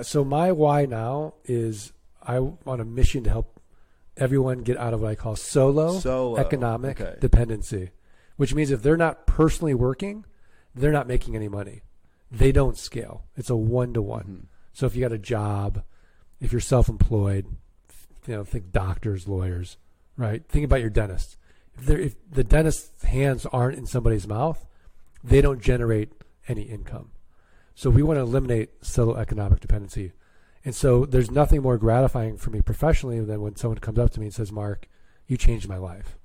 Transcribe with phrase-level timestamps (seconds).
[0.00, 1.92] So my why now is
[2.22, 3.60] I want a mission to help
[4.16, 7.16] everyone get out of what I call solo, Solo, economic okay.
[7.20, 7.90] dependency,
[8.36, 10.24] which means if they're not personally working,
[10.72, 11.82] they're not making any money.
[12.30, 13.24] They don't scale.
[13.36, 14.46] It's a one to one.
[14.72, 15.82] So if you got a job,
[16.40, 17.46] if you're self-employed,
[18.26, 19.78] you know, think doctors, lawyers,
[20.16, 20.46] right?
[20.48, 21.36] Think about your dentist.
[21.76, 24.64] If, if the dentist's hands aren't in somebody's mouth,
[25.24, 26.12] they don't generate
[26.46, 27.10] any income.
[27.78, 30.10] So we want to eliminate solo economic dependency.
[30.64, 34.18] And so there's nothing more gratifying for me professionally than when someone comes up to
[34.18, 34.88] me and says, Mark,
[35.28, 36.18] you changed my life.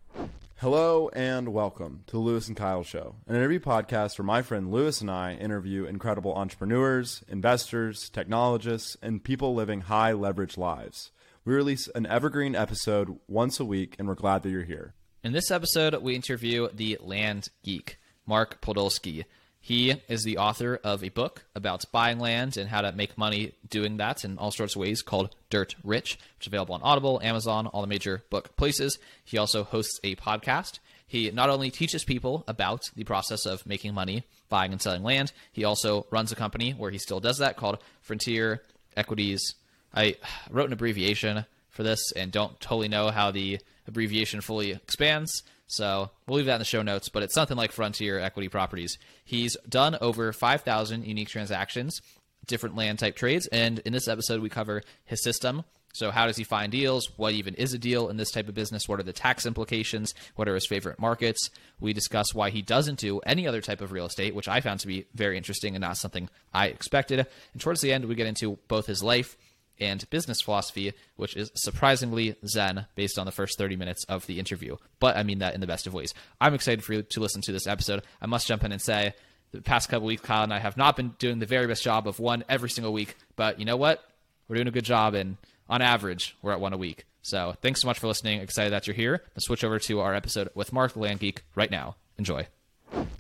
[0.56, 4.72] Hello and welcome to the Louis and Kyle Show, an interview podcast where my friend
[4.72, 11.12] Louis and I interview incredible entrepreneurs, investors, technologists, and people living high leverage lives.
[11.46, 14.96] We release an evergreen episode once a week, and we're glad that you're here.
[15.24, 19.26] In this episode, we interview the land geek, Mark Podolsky.
[19.66, 23.54] He is the author of a book about buying land and how to make money
[23.70, 27.22] doing that in all sorts of ways called Dirt Rich, which is available on Audible,
[27.24, 29.00] Amazon, all the major book places.
[29.24, 30.80] He also hosts a podcast.
[31.08, 35.32] He not only teaches people about the process of making money buying and selling land,
[35.54, 38.64] he also runs a company where he still does that called Frontier
[38.98, 39.56] Equities.
[39.96, 40.18] I
[40.52, 45.42] wrote an abbreviation for this and don't totally know how the abbreviation fully expands.
[45.74, 49.00] So we'll leave that in the show notes, but it's something like Frontier Equity Properties.
[49.26, 52.00] He's done over 5,000 unique transactions,
[52.46, 55.64] different land type trades, and in this episode, we cover his system.
[55.96, 57.08] So, how does he find deals?
[57.18, 58.88] What even is a deal in this type of business?
[58.88, 60.14] What are the tax implications?
[60.36, 61.50] What are his favorite markets?
[61.80, 64.80] We discuss why he doesn't do any other type of real estate, which I found
[64.82, 67.20] to be very interesting and not something I expected.
[67.54, 69.38] And towards the end, we get into both his life
[69.80, 74.40] and business philosophy, which is surprisingly zen based on the first 30 minutes of the
[74.40, 74.78] interview.
[75.00, 76.14] But I mean that in the best of ways.
[76.40, 78.04] I'm excited for you to listen to this episode.
[78.22, 79.14] I must jump in and say,
[79.54, 82.08] the past couple weeks, Kyle and I have not been doing the very best job
[82.08, 83.16] of one every single week.
[83.36, 84.04] But you know what?
[84.48, 85.38] We're doing a good job, and
[85.70, 87.06] on average, we're at one a week.
[87.22, 88.42] So thanks so much for listening.
[88.42, 89.22] Excited that you're here.
[89.36, 91.96] Let's switch over to our episode with Mark the Land Geek right now.
[92.18, 92.48] Enjoy.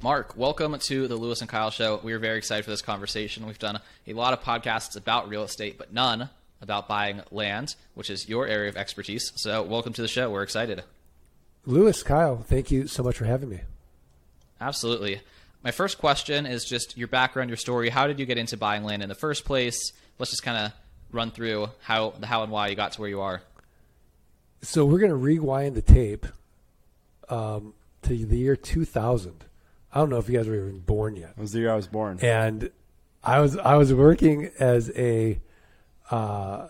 [0.01, 1.99] Mark, welcome to the Louis and Kyle Show.
[2.03, 3.45] We are very excited for this conversation.
[3.47, 6.29] We've done a lot of podcasts about real estate, but none
[6.63, 9.31] about buying land, which is your area of expertise.
[9.35, 10.31] So, welcome to the show.
[10.31, 10.83] We're excited.
[11.65, 13.61] Louis, Kyle, thank you so much for having me.
[14.59, 15.21] Absolutely.
[15.63, 17.89] My first question is just your background, your story.
[17.89, 19.93] How did you get into buying land in the first place?
[20.17, 20.71] Let's just kind of
[21.11, 23.41] run through how the how and why you got to where you are.
[24.61, 26.25] So we're going to rewind the tape
[27.29, 27.73] um,
[28.03, 29.45] to the year 2000.
[29.93, 31.33] I don't know if you guys were even born yet.
[31.37, 32.19] It was the year I was born.
[32.21, 32.71] and
[33.23, 35.39] I was I was working as a
[36.11, 36.67] uh,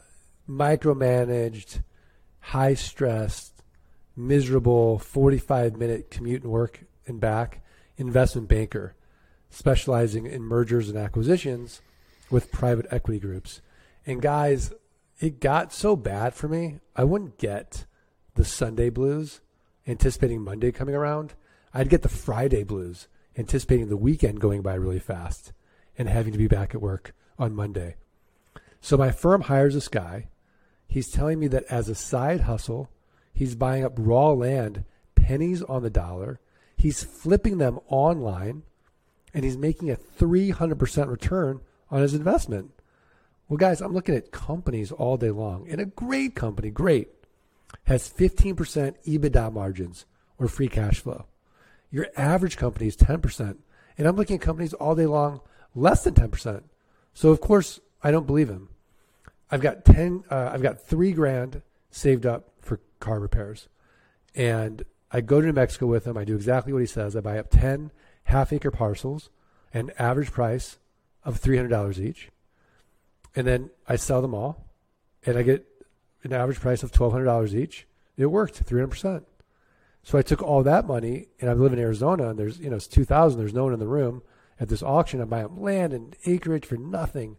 [0.49, 1.81] micromanaged,
[2.39, 3.63] high stressed,
[4.15, 7.63] miserable forty five minute commute and work and back
[7.97, 8.95] investment banker,
[9.49, 11.81] specializing in mergers and acquisitions
[12.29, 13.61] with private equity groups.
[14.05, 14.73] And guys,
[15.19, 16.79] it got so bad for me.
[16.95, 17.85] I wouldn't get
[18.35, 19.41] the Sunday blues,
[19.87, 21.33] anticipating Monday coming around.
[21.73, 23.07] I'd get the Friday blues,
[23.37, 25.53] anticipating the weekend going by really fast
[25.97, 27.95] and having to be back at work on Monday.
[28.83, 30.27] So my firm hires this guy.
[30.89, 32.91] He's telling me that as a side hustle,
[33.33, 34.83] he's buying up raw land,
[35.15, 36.41] pennies on the dollar.
[36.75, 38.63] He's flipping them online
[39.33, 42.71] and he's making a 300% return on his investment.
[43.47, 47.07] Well, guys, I'm looking at companies all day long, and a great company, great,
[47.85, 48.53] has 15%
[49.07, 50.05] EBITDA margins
[50.37, 51.25] or free cash flow.
[51.89, 53.57] Your average company is 10%.
[53.97, 55.39] And I'm looking at companies all day long
[55.73, 56.63] less than 10%.
[57.13, 58.69] So, of course, I don't believe him.
[59.53, 63.69] I've got 10, uh, I've got three grand saved up for car repairs.
[64.33, 66.17] And I go to New Mexico with him.
[66.17, 67.15] I do exactly what he says.
[67.15, 67.91] I buy up 10
[68.23, 69.29] half acre parcels,
[69.71, 70.79] an average price
[71.23, 72.29] of $300 each.
[73.35, 74.65] And then I sell them all
[75.23, 75.67] and I get
[76.23, 77.85] an average price of $1,200 each.
[78.17, 79.23] It worked 300%.
[80.01, 82.77] So I took all that money and I live in Arizona and there's, you know,
[82.77, 83.37] it's 2000.
[83.37, 84.23] There's no one in the room
[84.59, 85.21] at this auction.
[85.21, 87.37] I buy up land and acreage for nothing.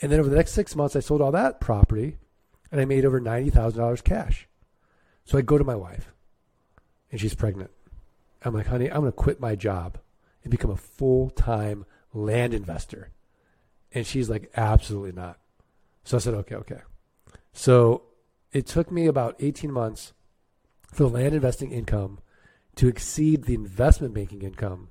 [0.00, 2.18] And then over the next six months, I sold all that property
[2.70, 4.48] and I made over $90,000 cash.
[5.24, 6.12] So I go to my wife
[7.10, 7.70] and she's pregnant.
[8.42, 9.98] I'm like, honey, I'm going to quit my job
[10.42, 13.10] and become a full time land investor.
[13.92, 15.38] And she's like, absolutely not.
[16.04, 16.80] So I said, okay, okay.
[17.52, 18.02] So
[18.52, 20.12] it took me about 18 months
[20.92, 22.20] for the land investing income
[22.76, 24.88] to exceed the investment banking income.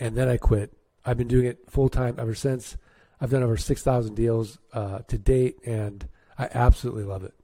[0.00, 0.72] And then I quit.
[1.04, 2.76] I've been doing it full time ever since.
[3.22, 7.34] I've done over 6,000 deals uh, to date, and I absolutely love it.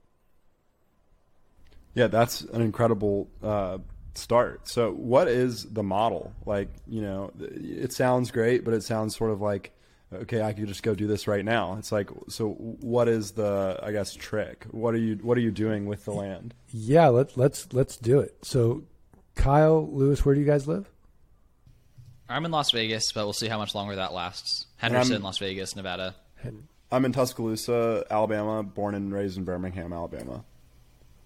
[1.93, 3.77] Yeah, that's an incredible uh,
[4.13, 4.67] start.
[4.67, 6.33] So, what is the model?
[6.45, 9.71] Like, you know, it sounds great, but it sounds sort of like
[10.11, 11.75] okay, I could just go do this right now.
[11.77, 14.65] It's like, so what is the, I guess, trick?
[14.71, 16.55] What are you, what are you doing with the land?
[16.69, 18.37] Yeah, let's let's let's do it.
[18.41, 18.83] So,
[19.35, 20.89] Kyle Louis, where do you guys live?
[22.29, 24.67] I'm in Las Vegas, but we'll see how much longer that lasts.
[24.81, 26.15] I'm- Henderson, Las Vegas, Nevada.
[26.91, 30.43] I'm in Tuscaloosa, Alabama, born and raised in Birmingham, Alabama.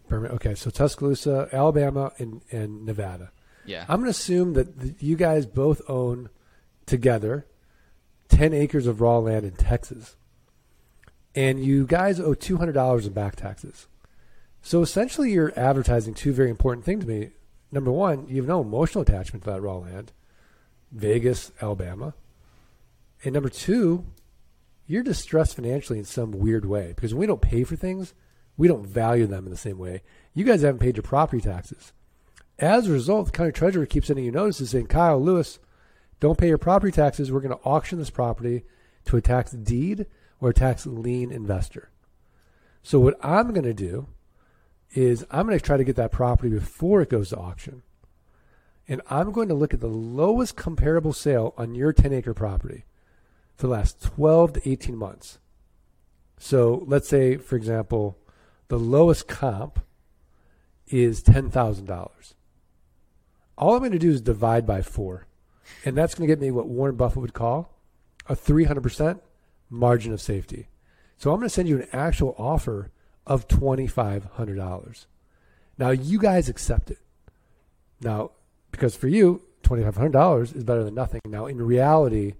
[0.10, 0.36] Birmingham.
[0.36, 3.32] Okay, so Tuscaloosa, Alabama, and, and Nevada.
[3.66, 3.86] Yeah.
[3.88, 6.30] I'm going to assume that th- you guys both own
[6.86, 7.46] together
[8.30, 10.16] 10 acres of raw land in Texas.
[11.36, 13.88] And you guys owe $200 in back taxes.
[14.62, 17.30] So essentially, you're advertising two very important things to me.
[17.72, 20.12] Number one, you have no emotional attachment to that raw land,
[20.94, 22.14] Vegas, Alabama.
[23.24, 24.06] And number two,
[24.86, 28.14] you're distressed financially in some weird way because when we don't pay for things,
[28.58, 30.04] we don't value them in the same way.
[30.34, 31.94] You guys haven't paid your property taxes.
[32.60, 35.58] As a result, the county treasurer keeps sending you notices saying, Kyle Louis,
[36.20, 37.32] don't pay your property taxes.
[37.32, 38.64] We're going to auction this property
[39.06, 40.06] to a tax deed
[40.40, 41.90] or a tax lien investor.
[42.84, 44.08] So what I'm going to do
[44.92, 47.82] is I'm going to try to get that property before it goes to auction.
[48.88, 52.86] And I'm going to look at the lowest comparable sale on your 10 acre property
[53.56, 55.40] for the last 12 to 18 months.
[56.38, 58.18] So let's say, for example,
[58.68, 59.80] the lowest comp
[60.88, 62.34] is $10,000.
[63.58, 65.28] All I'm going to do is divide by four.
[65.86, 67.70] And that's going to get me what Warren Buffett would call
[68.28, 69.20] a 300%
[69.70, 70.68] margin of safety.
[71.18, 72.92] So I'm going to send you an actual offer
[73.26, 75.06] of $2,500.
[75.78, 77.00] Now, you guys accept it.
[78.02, 78.32] Now,
[78.74, 81.22] because for you, $2,500 is better than nothing.
[81.26, 82.34] Now, in reality,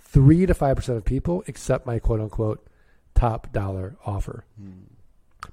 [0.00, 2.66] 3 to 5% of people accept my quote unquote
[3.14, 4.44] top dollar offer.
[4.60, 4.94] Hmm.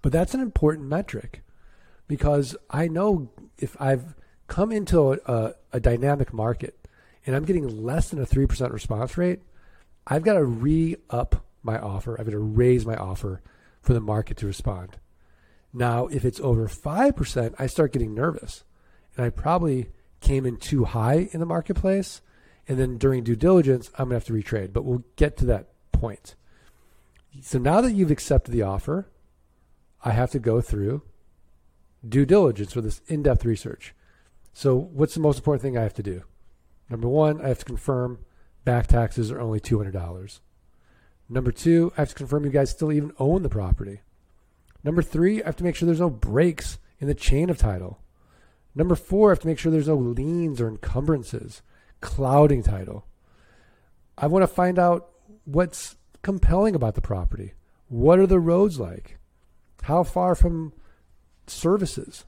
[0.02, 1.42] But that's an important metric
[2.08, 4.16] because I know if I've
[4.48, 6.88] come into a, a, a dynamic market
[7.26, 9.42] and I'm getting less than a 3% response rate,
[10.08, 12.20] I've got to re up my offer.
[12.20, 13.42] I've got to raise my offer
[13.82, 14.98] for the market to respond.
[15.74, 18.64] Now, if it's over 5%, I start getting nervous.
[19.16, 19.90] And I probably
[20.26, 22.22] came in too high in the marketplace.
[22.68, 24.74] And then during due diligence, I'm going to have to retrade.
[24.74, 26.36] But we'll get to that point.
[27.42, 29.08] So now that you've accepted the offer,
[30.04, 31.04] I have to go through
[32.08, 33.94] due diligence or this in depth research.
[34.54, 36.24] So, what's the most important thing I have to do?
[36.90, 38.20] Number one, I have to confirm
[38.64, 40.40] back taxes are only $200.
[41.28, 44.02] Number two, I have to confirm you guys still even own the property.
[44.84, 48.00] Number three, I have to make sure there's no breaks in the chain of title.
[48.76, 51.62] Number four, I have to make sure there's no liens or encumbrances,
[52.02, 53.08] clouding title.
[54.18, 55.10] I want to find out
[55.46, 57.54] what's compelling about the property.
[57.88, 59.18] What are the roads like?
[59.84, 60.74] How far from
[61.48, 62.26] services?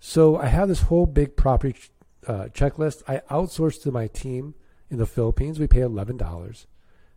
[0.00, 1.78] So I have this whole big property
[2.26, 3.02] uh, checklist.
[3.06, 4.54] I outsource to my team
[4.90, 5.58] in the Philippines.
[5.58, 6.66] We pay eleven dollars.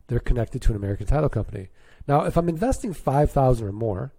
[0.07, 1.69] They're connected to an American title company.
[2.07, 4.13] Now, if I'm investing five thousand or more,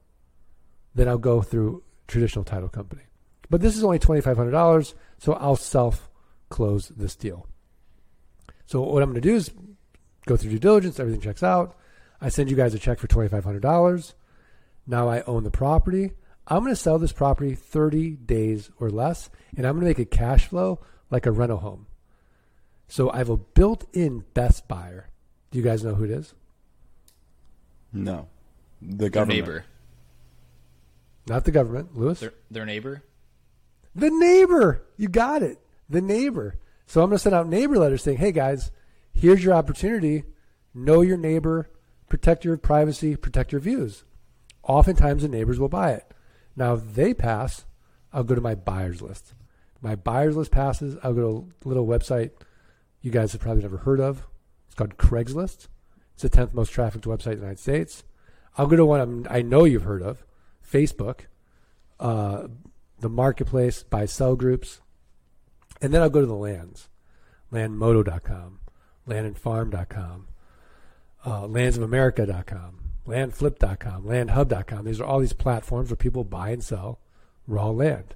[0.95, 3.03] then I'll go through traditional title company.
[3.49, 6.09] But this is only twenty five hundred dollars, so I'll self
[6.49, 7.47] close this deal.
[8.67, 9.51] So what I'm going to do is
[10.27, 10.99] go through due diligence.
[10.99, 11.77] Everything checks out.
[12.21, 14.15] I send you guys a check for twenty five hundred dollars.
[14.87, 16.13] Now I own the property.
[16.49, 19.99] I'm going to sell this property 30 days or less, and I'm going to make
[19.99, 20.79] a cash flow
[21.11, 21.87] like a rental home.
[22.87, 25.09] So I have a built in best buyer.
[25.51, 26.35] Do you guys know who it is?
[27.93, 28.29] No.
[28.81, 29.45] The government.
[29.45, 29.65] Their neighbor.
[31.27, 32.21] Not the government, Louis.
[32.21, 33.03] Their, their neighbor.
[33.97, 34.85] The neighbor.
[34.97, 35.59] You got it.
[35.89, 36.59] The neighbor.
[36.87, 38.71] So I'm going to send out neighbor letters saying, hey guys,
[39.13, 40.25] here's your opportunity.
[40.75, 41.71] Know your neighbor,
[42.09, 44.05] protect your privacy, protect your views.
[44.63, 46.13] Oftentimes the neighbors will buy it.
[46.55, 47.65] Now, if they pass,
[48.13, 49.33] I'll go to my buyers list.
[49.81, 52.33] My buyers list passes, I'll go to a little website
[53.07, 54.27] you guys have probably never heard of.
[54.67, 55.69] It's called Craigslist.
[56.15, 58.03] It's the 10th most trafficked website in the United States.
[58.59, 60.25] I'll go to one I know you've heard of,
[60.69, 61.21] Facebook,
[62.01, 62.49] uh,
[63.01, 64.81] the marketplace, buy sell groups.
[65.81, 66.89] And then I'll go to the lands,
[67.53, 68.61] landmodo.com,
[69.07, 70.29] landandfarm.com,
[71.25, 74.85] uh, landsofamerica.com, landflip.com, landhub.com.
[74.85, 76.99] These are all these platforms where people buy and sell
[77.47, 78.15] raw land.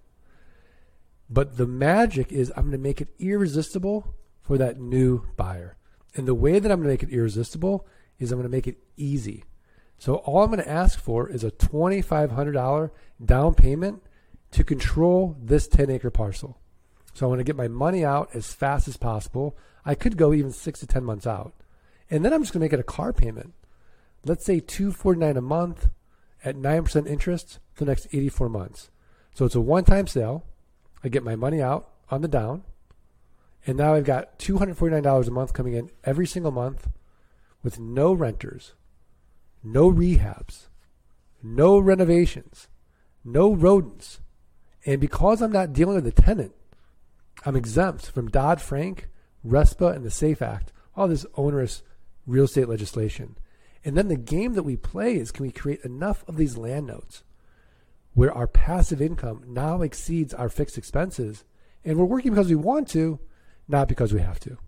[1.29, 5.77] But the magic is I'm going to make it irresistible for that new buyer.
[6.17, 7.87] And the way that I'm going to make it irresistible
[8.19, 9.45] is I'm going to make it easy.
[9.99, 12.91] So all I'm going to ask for is a $2,500
[13.25, 14.03] down payment
[14.53, 16.59] to control this 10 acre parcel.
[17.15, 19.57] So I want to get my money out as fast as possible.
[19.85, 21.55] I could go even six to 10 months out.
[22.11, 23.55] And then I'm just going to make it a car payment.
[24.25, 25.89] Let's say 249 a month
[26.45, 28.91] at 9% interest for the next 84 months.
[29.35, 30.45] So it's a one time sale.
[31.03, 32.65] I get my money out on the down.
[33.67, 36.89] And now I've got $249 a month coming in every single month
[37.63, 38.73] with no renters,
[39.63, 40.69] no rehabs,
[41.43, 42.69] no renovations,
[43.23, 44.21] no rodents.
[44.87, 46.53] And because I'm not dealing with the tenant,
[47.45, 49.09] I'm exempt from Dodd Frank,
[49.47, 51.83] RESPA, and the SAFE Act, all this onerous
[52.27, 53.37] real estate legislation.
[53.85, 56.87] And then the game that we play is can we create enough of these land
[56.87, 57.23] notes
[58.13, 61.45] where our passive income now exceeds our fixed expenses
[61.85, 63.19] and we're working because we want to,
[63.69, 64.59] not because we have to.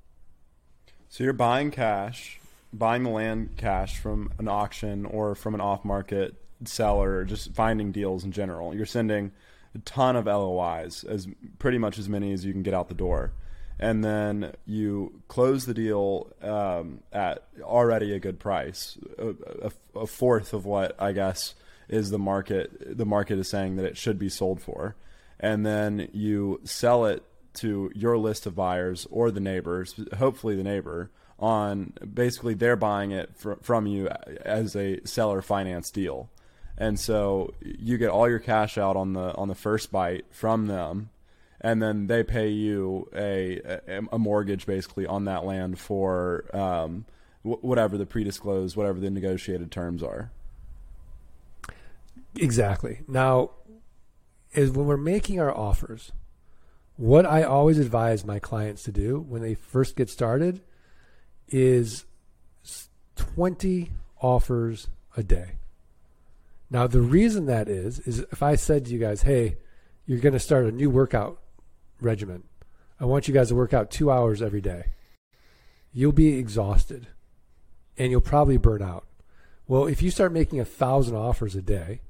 [1.09, 2.41] So you're buying cash,
[2.73, 7.93] buying the land cash from an auction or from an off-market seller, or just finding
[7.93, 8.75] deals in general.
[8.75, 9.33] You're sending
[9.75, 12.95] a ton of LOIs, as pretty much as many as you can get out the
[12.95, 13.33] door,
[13.79, 19.29] and then you close the deal um, at already a good price, a,
[19.63, 21.55] a, a fourth of what I guess
[21.89, 22.97] is the market.
[22.97, 24.97] The market is saying that it should be sold for,
[25.41, 27.25] and then you sell it
[27.55, 33.11] to your list of buyers or the neighbors, hopefully the neighbor, on basically they're buying
[33.11, 34.09] it fr- from you
[34.45, 36.31] as a seller finance deal.
[36.79, 40.67] And so you get all your cash out on the on the first bite from
[40.67, 41.11] them,
[41.61, 43.61] and then they pay you a
[44.11, 47.05] a, mortgage basically on that land for um,
[47.43, 50.31] whatever the pre-disclosed, whatever the negotiated terms are.
[52.37, 53.01] Exactly.
[53.07, 53.51] Now,
[54.53, 56.13] is when we're making our offers,
[56.97, 60.61] what I always advise my clients to do when they first get started
[61.49, 62.05] is
[63.17, 65.53] 20 offers a day.
[66.73, 69.59] Now, the reason that is, is if I said to you guys, hey,
[70.07, 71.39] you're going to start a new workout
[72.01, 72.45] regimen,
[72.99, 74.87] I want you guys to work out two hours every day,
[75.93, 77.09] you'll be exhausted
[77.99, 79.05] and you'll probably burn out.
[79.69, 82.01] Well, if you start making a thousand offers a day,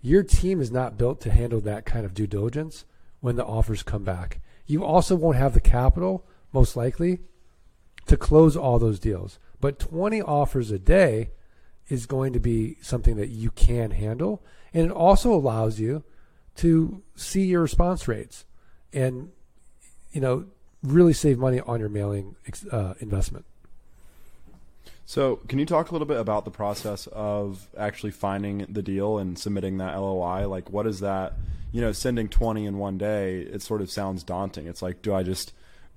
[0.00, 2.84] your team is not built to handle that kind of due diligence
[3.18, 4.40] when the offers come back.
[4.66, 7.18] You also won't have the capital, most likely,
[8.06, 9.40] to close all those deals.
[9.60, 11.30] But 20 offers a day
[11.88, 14.42] is going to be something that you can handle.
[14.74, 16.04] And it also allows you
[16.56, 18.44] to see your response rates
[18.92, 19.30] and,
[20.12, 20.46] you know,
[20.82, 22.36] really save money on your mailing
[22.70, 23.44] uh, investment.
[25.08, 29.18] So, can you talk a little bit about the process of actually finding the deal
[29.18, 30.48] and submitting that LOI?
[30.48, 31.34] Like, what is that?
[31.70, 34.66] You know, sending 20 in one day, it sort of sounds daunting.
[34.66, 35.52] It's like, do I just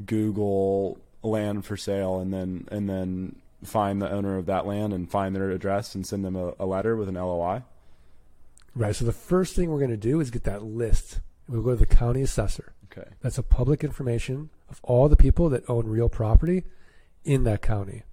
[0.06, 5.10] Google land for sale and then and then find the owner of that land and
[5.10, 7.64] find their address and send them a, a letter with an LOI?
[8.76, 8.96] Right.
[8.96, 11.20] So the first thing we're going to do is get that list.
[11.48, 12.74] We'll go to the county assessor.
[12.92, 13.10] Okay.
[13.22, 16.64] That's a public information of all the people that own real property
[17.24, 18.04] in that county.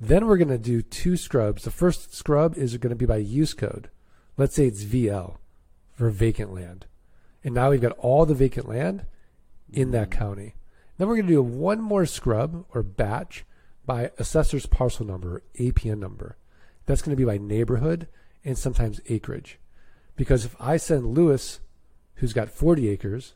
[0.00, 1.64] Then we're going to do two scrubs.
[1.64, 3.88] The first scrub is going to be by use code.
[4.36, 5.36] Let's say it's VL
[5.92, 6.86] for vacant land.
[7.44, 9.06] And now we've got all the vacant land
[9.72, 10.18] in that hmm.
[10.18, 10.54] county.
[10.98, 13.44] Then we're going to do one more scrub or batch
[13.84, 16.36] by assessor's parcel number, APN number.
[16.86, 18.08] That's going to be by neighborhood
[18.44, 19.58] and sometimes acreage.
[20.16, 21.60] Because if I send Louis,
[22.16, 23.34] who's got 40 acres,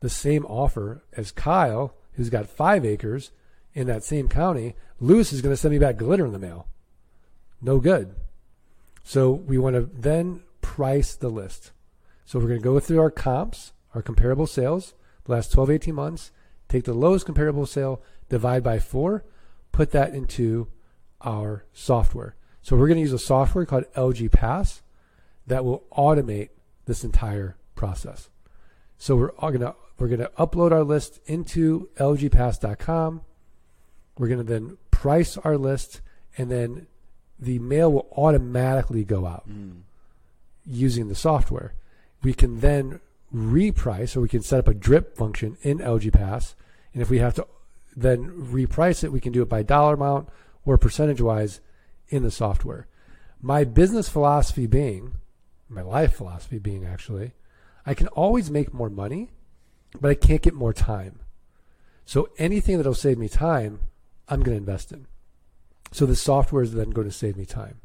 [0.00, 3.30] the same offer as Kyle, who's got five acres,
[3.74, 6.68] in that same county, Louis is going to send me back glitter in the mail.
[7.60, 8.14] No good.
[9.02, 11.72] So we want to then price the list.
[12.24, 15.94] So we're going to go through our comps, our comparable sales, the last 12, 18
[15.94, 16.30] months,
[16.68, 19.24] take the lowest comparable sale, divide by four,
[19.74, 20.68] put that into
[21.20, 22.36] our software.
[22.62, 24.82] So we're going to use a software called LG Pass
[25.46, 26.50] that will automate
[26.86, 28.30] this entire process.
[28.98, 33.20] So we're going to we're going to upload our list into lgpass.com.
[34.18, 36.00] We're going to then price our list,
[36.38, 36.86] and then
[37.38, 39.82] the mail will automatically go out Mm.
[40.66, 41.74] using the software.
[42.22, 43.00] We can then
[43.34, 46.54] reprice, or we can set up a drip function in LG Pass,
[46.92, 47.46] and if we have to
[47.96, 50.28] then reprice it, we can do it by dollar amount
[50.64, 51.60] or percentage wise
[52.08, 52.86] in the software.
[53.40, 55.16] My business philosophy being,
[55.68, 57.32] my life philosophy being actually,
[57.86, 59.30] I can always make more money,
[60.00, 61.20] but I can't get more time.
[62.06, 63.80] So anything that'll save me time,
[64.28, 65.06] I'm going to invest in.
[65.92, 67.80] So the software is then going to save me time.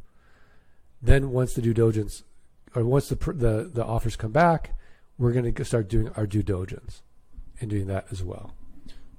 [1.01, 2.23] Then once the due diligence,
[2.75, 4.77] or once the the the offers come back,
[5.17, 7.01] we're going to start doing our due diligence
[7.59, 8.53] and doing that as well.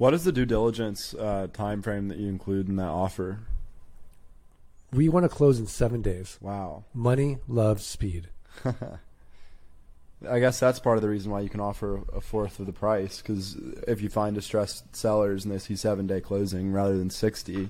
[0.01, 3.41] What is the due diligence uh, time frame that you include in that offer?
[4.95, 6.39] We want to close in seven days.
[6.41, 6.85] Wow.
[6.95, 8.29] Money loves speed.
[10.27, 12.73] I guess that's part of the reason why you can offer a fourth of the
[12.73, 17.11] price because if you find distressed sellers and they see seven day closing rather than
[17.11, 17.69] sixty,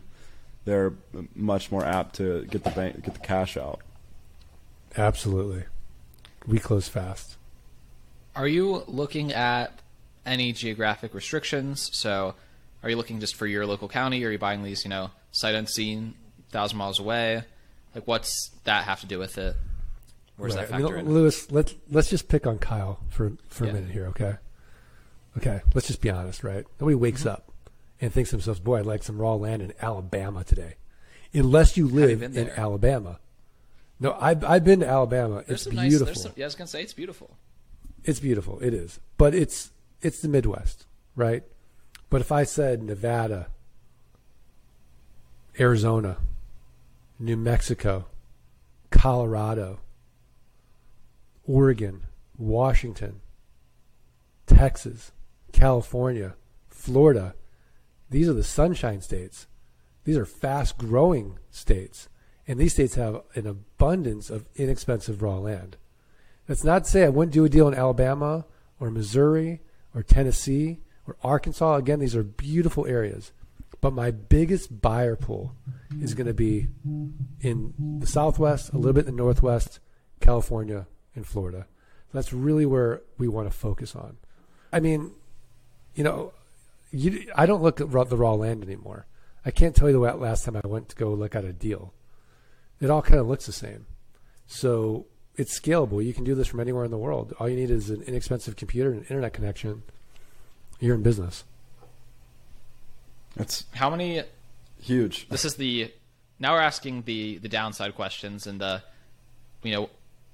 [0.64, 0.92] they're
[1.34, 3.80] much more apt to get the bank get the cash out.
[4.96, 5.64] Absolutely.
[6.46, 7.36] We close fast.
[8.36, 9.80] Are you looking at
[10.30, 11.90] any geographic restrictions?
[11.92, 12.34] So,
[12.82, 14.24] are you looking just for your local county?
[14.24, 16.14] Or are you buying these, you know, sight unseen
[16.50, 17.42] thousand miles away.
[17.94, 19.56] Like, what's that have to do with it?
[20.36, 20.66] Where's Right.
[20.68, 21.12] that I mean, factor in?
[21.12, 23.70] Louis, let's let's just pick on Kyle for for Yeah.
[23.70, 24.36] a minute here, okay?
[25.36, 26.64] Okay, let's just be honest, right?
[26.80, 27.28] Nobody wakes Mm-hmm.
[27.30, 27.52] up
[28.00, 30.74] and thinks to themselves, "Boy, I'd like some raw land in Alabama today,"
[31.32, 32.36] unless you live in?
[32.50, 33.20] Alabama.
[34.00, 35.44] No, I've I've been to Alabama.
[35.46, 35.90] There's it's some nice.
[35.90, 36.14] beautiful.
[36.14, 37.36] Some, yeah, I was gonna say it's beautiful.
[38.02, 38.58] It's beautiful.
[38.60, 39.70] It is, but it's
[40.02, 41.42] it's the Midwest, right?
[42.08, 43.48] But if I said Nevada,
[45.58, 46.16] Arizona,
[47.18, 48.06] New Mexico,
[48.90, 49.80] Colorado,
[51.46, 52.02] Oregon,
[52.38, 53.20] Washington,
[54.46, 55.12] Texas,
[55.52, 56.34] California,
[56.68, 57.34] Florida,
[58.08, 59.46] these are the sunshine states.
[60.04, 62.08] These are fast growing states.
[62.48, 65.76] And these states have an abundance of inexpensive raw land.
[66.46, 68.46] That's not to say I wouldn't do a deal in Alabama
[68.80, 69.60] or Missouri
[69.94, 71.76] or Tennessee or Arkansas.
[71.76, 73.32] Again, these are beautiful areas.
[73.80, 75.54] But my biggest buyer pool
[76.00, 76.68] is going to be
[77.40, 79.80] in the Southwest, a little bit in the Northwest,
[80.20, 81.66] California, and Florida.
[82.12, 84.18] That's really where we want to focus on.
[84.72, 85.12] I mean,
[85.94, 86.32] you know,
[86.90, 89.06] you, I don't look at the raw land anymore.
[89.44, 91.94] I can't tell you the last time I went to go look at a deal.
[92.80, 93.86] It all kind of looks the same.
[94.46, 95.06] So
[95.40, 96.04] it's scalable.
[96.04, 97.34] You can do this from anywhere in the world.
[97.40, 99.82] All you need is an inexpensive computer and an internet connection.
[100.80, 101.44] You're in business.
[103.36, 104.22] That's How many?
[104.82, 105.28] huge.
[105.28, 105.90] This is the.
[106.38, 108.82] Now we're asking the the downside questions and the,
[109.62, 109.90] you know,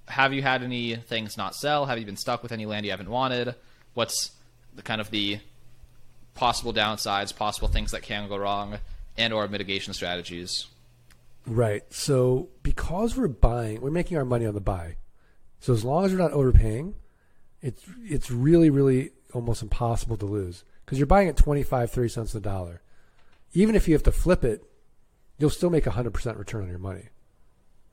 [0.09, 1.87] have you had any things not sell?
[1.87, 3.55] Have you been stuck with any land you haven't wanted?
[3.95, 4.33] What's
[4.75, 5.39] the kind of the
[6.35, 8.79] possible downsides, possible things that can go wrong,
[9.17, 10.67] and or mitigation strategies?
[11.47, 11.83] Right.
[11.93, 14.97] So because we're buying, we're making our money on the buy.
[15.61, 16.95] So as long as we're not overpaying,
[17.63, 22.35] it's it's really really almost impossible to lose because you're buying at 25 30 cents
[22.35, 22.83] a dollar.
[23.53, 24.65] Even if you have to flip it,
[25.39, 27.09] you'll still make a 100% return on your money.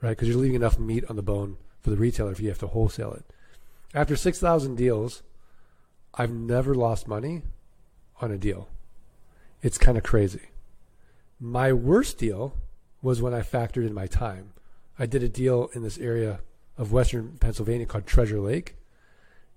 [0.02, 0.10] Right?
[0.10, 2.68] Because you're leaving enough meat on the bone for the retailer if you have to
[2.68, 3.26] wholesale it.
[3.94, 5.24] After 6,000 deals,
[6.14, 7.44] I've never lost money
[8.20, 8.68] on a deal.
[9.62, 10.50] It's kind of crazy.
[11.40, 12.58] My worst deal
[13.04, 14.54] was when I factored in my time.
[14.98, 16.40] I did a deal in this area
[16.78, 18.78] of western Pennsylvania called Treasure Lake,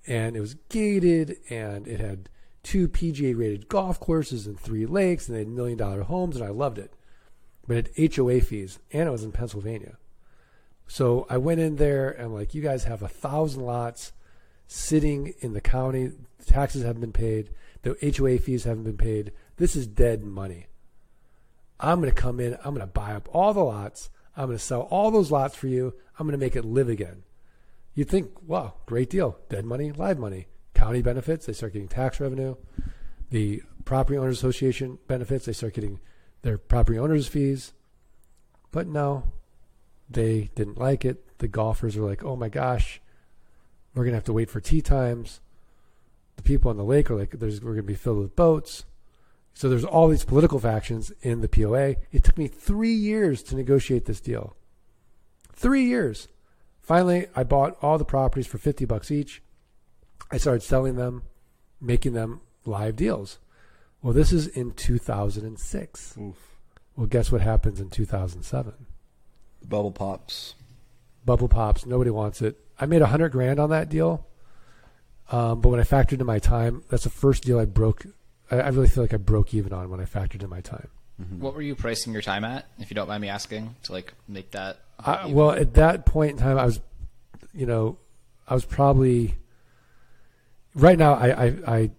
[0.06, 2.28] and it was gated, and it had
[2.62, 6.44] two PGA rated golf courses and three lakes, and they had million dollar homes, and
[6.44, 6.92] I loved it.
[7.66, 9.96] But it had HOA fees, and it was in Pennsylvania.
[10.88, 14.12] So I went in there and like, you guys have a thousand lots
[14.66, 16.12] sitting in the county.
[16.38, 17.50] The Taxes haven't been paid.
[17.82, 19.32] The HOA fees haven't been paid.
[19.56, 20.66] This is dead money.
[21.78, 22.54] I'm going to come in.
[22.64, 24.10] I'm going to buy up all the lots.
[24.36, 25.94] I'm going to sell all those lots for you.
[26.18, 27.22] I'm going to make it live again.
[27.94, 29.38] You think, wow, great deal.
[29.48, 30.46] Dead money, live money.
[30.74, 32.56] County benefits, they start getting tax revenue.
[33.30, 36.00] The property owners association benefits, they start getting
[36.42, 37.72] their property owners fees.
[38.70, 39.32] But no,
[40.10, 41.38] they didn't like it.
[41.38, 43.00] The golfers were like, oh my gosh,
[43.94, 45.40] we're going to have to wait for tee times.
[46.36, 48.84] The people on the lake are like, there's, we're going to be filled with boats.
[49.56, 51.96] So there's all these political factions in the POA.
[52.12, 54.54] It took me three years to negotiate this deal.
[55.54, 56.28] Three years.
[56.82, 59.40] Finally, I bought all the properties for 50 bucks each.
[60.30, 61.22] I started selling them,
[61.80, 63.38] making them live deals.
[64.02, 66.18] Well, this is in 2006.
[66.20, 66.36] Oof.
[66.94, 68.74] Well, guess what happens in 2007?
[69.62, 70.54] The bubble pops.
[71.24, 71.86] Bubble pops.
[71.86, 72.60] Nobody wants it.
[72.78, 74.26] I made a hundred grand on that deal.
[75.32, 78.04] Um, but when I factored in my time, that's the first deal I broke.
[78.50, 80.88] I, I really feel like I broke even on when I factored in my time.
[81.38, 84.12] What were you pricing your time at, if you don't mind me asking, to like
[84.28, 84.80] make that?
[84.98, 86.80] I, well, at that point in time, I was,
[87.54, 87.96] you know,
[88.46, 89.34] I was probably.
[90.74, 91.90] Right now, I, I, I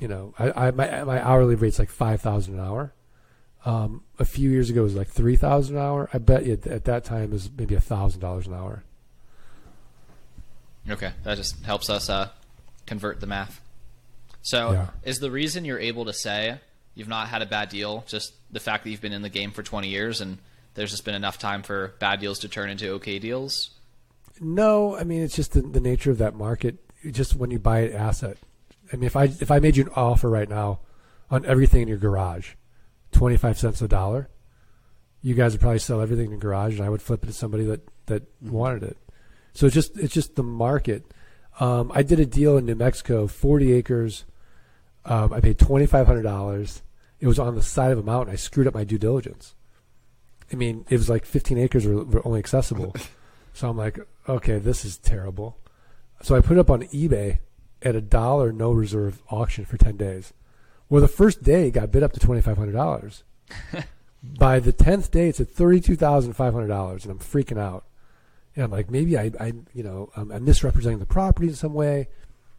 [0.00, 2.94] you know, I, I my my hourly rate's like five thousand an hour.
[3.66, 6.08] Um, a few years ago, it was like three thousand an hour.
[6.14, 8.82] I bet you at that time it was maybe a thousand dollars an hour.
[10.88, 12.30] Okay, that just helps us uh,
[12.86, 13.60] convert the math.
[14.44, 14.86] So, Yeah.
[15.02, 16.60] is the reason you're able to say
[16.94, 19.50] you've not had a bad deal just the fact that you've been in the game
[19.50, 20.38] for 20 years and
[20.74, 23.70] there's just been enough time for bad deals to turn into okay deals?
[24.40, 26.76] No, I mean it's just the, the nature of that market.
[27.10, 28.36] Just when you buy an asset,
[28.92, 30.80] I mean if I if I made you an offer right now
[31.30, 32.52] on everything in your garage,
[33.12, 34.28] twenty five cents a dollar,
[35.22, 37.32] you guys would probably sell everything in your garage, and I would flip it to
[37.32, 38.98] somebody that that wanted it.
[39.54, 41.04] So it's just it's just the market.
[41.60, 44.24] Um, I did a deal in New Mexico, forty acres.
[45.04, 46.82] Um, I paid twenty five hundred dollars.
[47.20, 48.32] It was on the side of a mountain.
[48.32, 49.54] I screwed up my due diligence.
[50.52, 52.94] I mean, it was like fifteen acres were, were only accessible.
[53.56, 55.56] So I'm like, okay, this is terrible.
[56.22, 57.38] So I put it up on eBay
[57.82, 60.32] at a dollar no reserve auction for 10 days.
[60.88, 63.22] Well, the first day it got bid up to $2,500.
[64.38, 67.84] By the tenth day, it's at thirty-two thousand five hundred dollars, and I'm freaking out.
[68.56, 71.74] And I'm like, maybe I, I you know, I'm, I'm misrepresenting the property in some
[71.74, 72.08] way.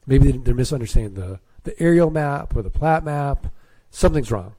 [0.05, 3.47] Maybe they're misunderstanding the the aerial map or the plat map.
[3.89, 4.55] Something's wrong.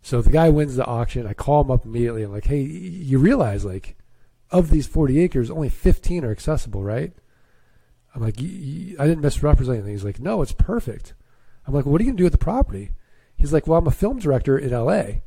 [0.00, 1.26] So the guy wins the auction.
[1.26, 2.22] I call him up immediately.
[2.22, 3.96] I'm like, hey, you realize like,
[4.50, 7.12] of these 40 acres, only 15 are accessible, right?
[8.14, 9.92] I'm like, I didn't misrepresent anything.
[9.92, 11.14] He's like, no, it's perfect.
[11.66, 12.92] I'm like, what are you gonna do with the property?
[13.36, 15.22] He's like, well, I'm a film director in L.A.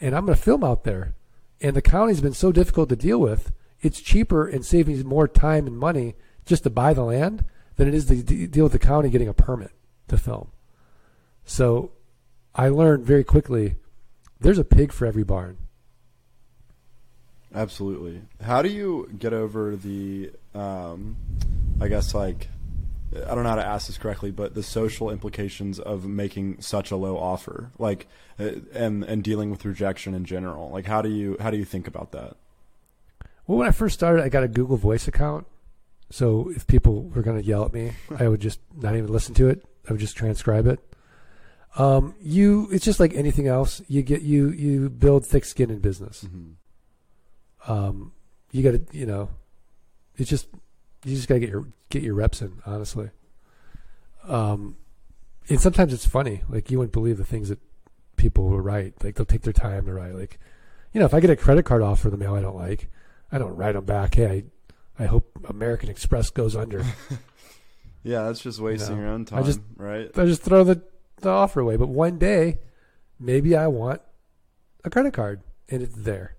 [0.00, 1.14] and I'm gonna film out there,
[1.60, 3.50] and the county's been so difficult to deal with.
[3.80, 7.44] It's cheaper and saving more time and money just to buy the land
[7.76, 9.72] than it is to deal with the county getting a permit
[10.08, 10.48] to film.
[11.44, 11.92] So
[12.54, 13.76] I learned very quickly
[14.40, 15.58] there's a pig for every barn.
[17.54, 18.22] Absolutely.
[18.42, 21.16] How do you get over the, um,
[21.80, 22.48] I guess, like,
[23.14, 26.90] I don't know how to ask this correctly, but the social implications of making such
[26.90, 28.06] a low offer, like,
[28.38, 30.68] uh, and and dealing with rejection in general.
[30.70, 32.36] Like, how do you how do you think about that?
[33.46, 35.46] Well, when I first started, I got a Google Voice account,
[36.10, 39.34] so if people were going to yell at me, I would just not even listen
[39.36, 39.64] to it.
[39.88, 40.80] I would just transcribe it.
[41.76, 43.80] Um, you, it's just like anything else.
[43.88, 46.24] You get you you build thick skin in business.
[46.24, 47.70] Mm-hmm.
[47.72, 48.12] Um,
[48.50, 49.30] you got to, you know,
[50.16, 50.48] it's just
[51.04, 52.60] you just got to get your get your reps in.
[52.66, 53.10] Honestly,
[54.26, 54.76] um,
[55.48, 56.42] and sometimes it's funny.
[56.48, 57.60] Like you wouldn't believe the things that
[58.16, 59.02] people will write.
[59.02, 60.14] Like they'll take their time to write.
[60.14, 60.38] Like,
[60.92, 62.90] you know, if I get a credit card offer in the mail I don't like,
[63.30, 64.14] I don't write them back.
[64.14, 64.44] Hey,
[64.98, 66.84] I, I hope American Express goes under.
[68.02, 69.02] yeah, that's just wasting No.
[69.02, 70.10] your own time, I just- right?
[70.16, 70.82] I just throw the,
[71.20, 71.76] the offer away.
[71.76, 72.58] But one day,
[73.18, 74.00] maybe I want
[74.84, 76.34] a credit card and it's there.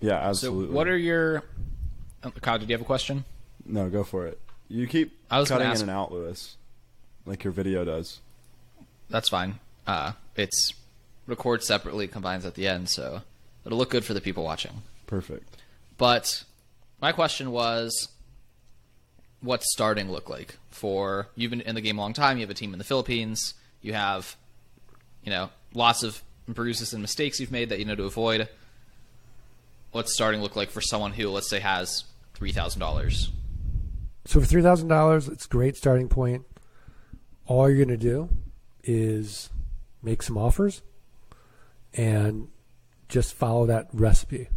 [0.00, 0.66] Yeah, absolutely.
[0.68, 1.42] So, what are your.
[2.22, 3.24] Oh, Kyle, did you have a question?
[3.64, 4.38] No, go for it.
[4.68, 6.56] You keep I was gonna cutting ask- in and out, Louis,
[7.26, 8.20] like your video does.
[9.08, 9.60] That's fine.
[9.86, 10.74] Uh, it's
[11.26, 13.22] records separately, combines at the end, so
[13.64, 14.82] it'll look good for the people watching.
[15.06, 15.62] Perfect.
[15.96, 16.44] But
[17.00, 18.08] my question was,
[19.44, 22.38] what's starting look like for you've been in the game a long time?
[22.38, 23.54] You have a team in the Philippines.
[23.82, 24.36] You have,
[25.22, 28.48] you know, lots of bruises and mistakes you've made that you know to avoid.
[29.92, 33.30] What's starting look like for someone who, let's say, has three thousand dollars?
[34.24, 36.44] So for three thousand dollars, it's a great starting point.
[37.46, 38.30] All you're going to do
[38.82, 39.50] is
[40.02, 40.82] make some offers
[41.92, 42.48] and
[43.08, 44.48] just follow that recipe.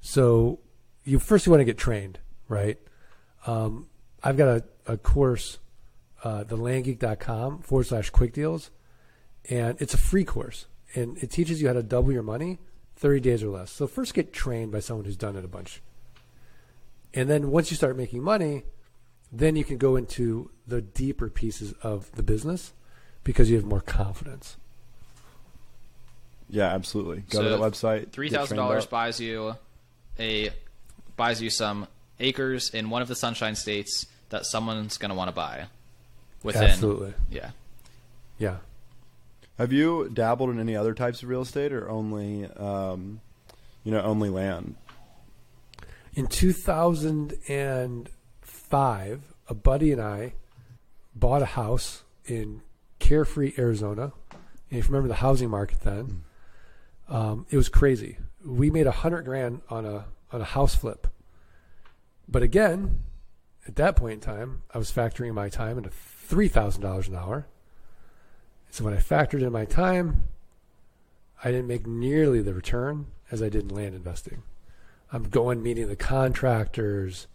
[0.00, 0.58] So
[1.04, 2.78] you first you want to get trained, right?
[3.46, 3.86] Um,
[4.22, 5.58] I've got a, a course,
[6.22, 8.70] uh, the landgeek.com forward slash quick deals,
[9.48, 12.58] and it's a free course, and it teaches you how to double your money
[12.96, 13.70] 30 days or less.
[13.70, 15.82] So first get trained by someone who's done it a bunch.
[17.14, 18.62] And then once you start making money,
[19.30, 22.72] then you can go into the deeper pieces of the business
[23.24, 24.56] because you have more confidence.
[26.48, 27.24] Yeah, absolutely.
[27.30, 28.12] Go So, to that website.
[28.12, 29.56] Three get thousand trained dollars buys you
[30.18, 30.50] a
[31.16, 31.88] buys you some
[32.20, 35.66] acres in one of the Sunshine States that someone's going to want to buy.
[36.42, 37.14] Within, Absolutely.
[37.30, 37.50] yeah.
[38.38, 38.56] Yeah.
[39.58, 43.20] Have you dabbled in any other types of real estate, or only, um,
[43.84, 44.74] you know, only land?
[46.14, 50.32] In 2005, a buddy and I
[51.14, 52.62] bought a house in
[52.98, 54.12] Carefree, Arizona.
[54.70, 56.22] And if you remember the housing market then,
[57.08, 58.16] um, it was crazy.
[58.44, 61.06] We made a hundred grand on a on a house flip.
[62.32, 63.00] But again,
[63.68, 67.14] at that point in time, I was factoring my time into three thousand dollars an
[67.14, 67.46] hour.
[68.70, 70.24] So when I factored in my time,
[71.44, 74.42] I didn't make nearly the return as I did in land investing.
[75.12, 77.26] I'm going meeting the contractors.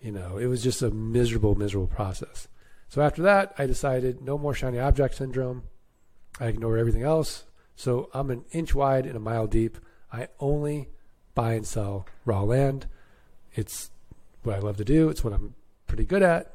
[0.00, 2.46] You know, it was just a miserable, miserable process.
[2.88, 5.64] So after that, I decided no more shiny object syndrome.
[6.38, 7.44] I ignore everything else.
[7.74, 9.78] So I'm an inch wide and a mile deep.
[10.12, 10.90] I only
[11.34, 12.86] buy and sell raw land.
[13.54, 13.90] It's
[14.42, 15.08] what I love to do.
[15.08, 15.54] It's what I'm
[15.86, 16.54] pretty good at.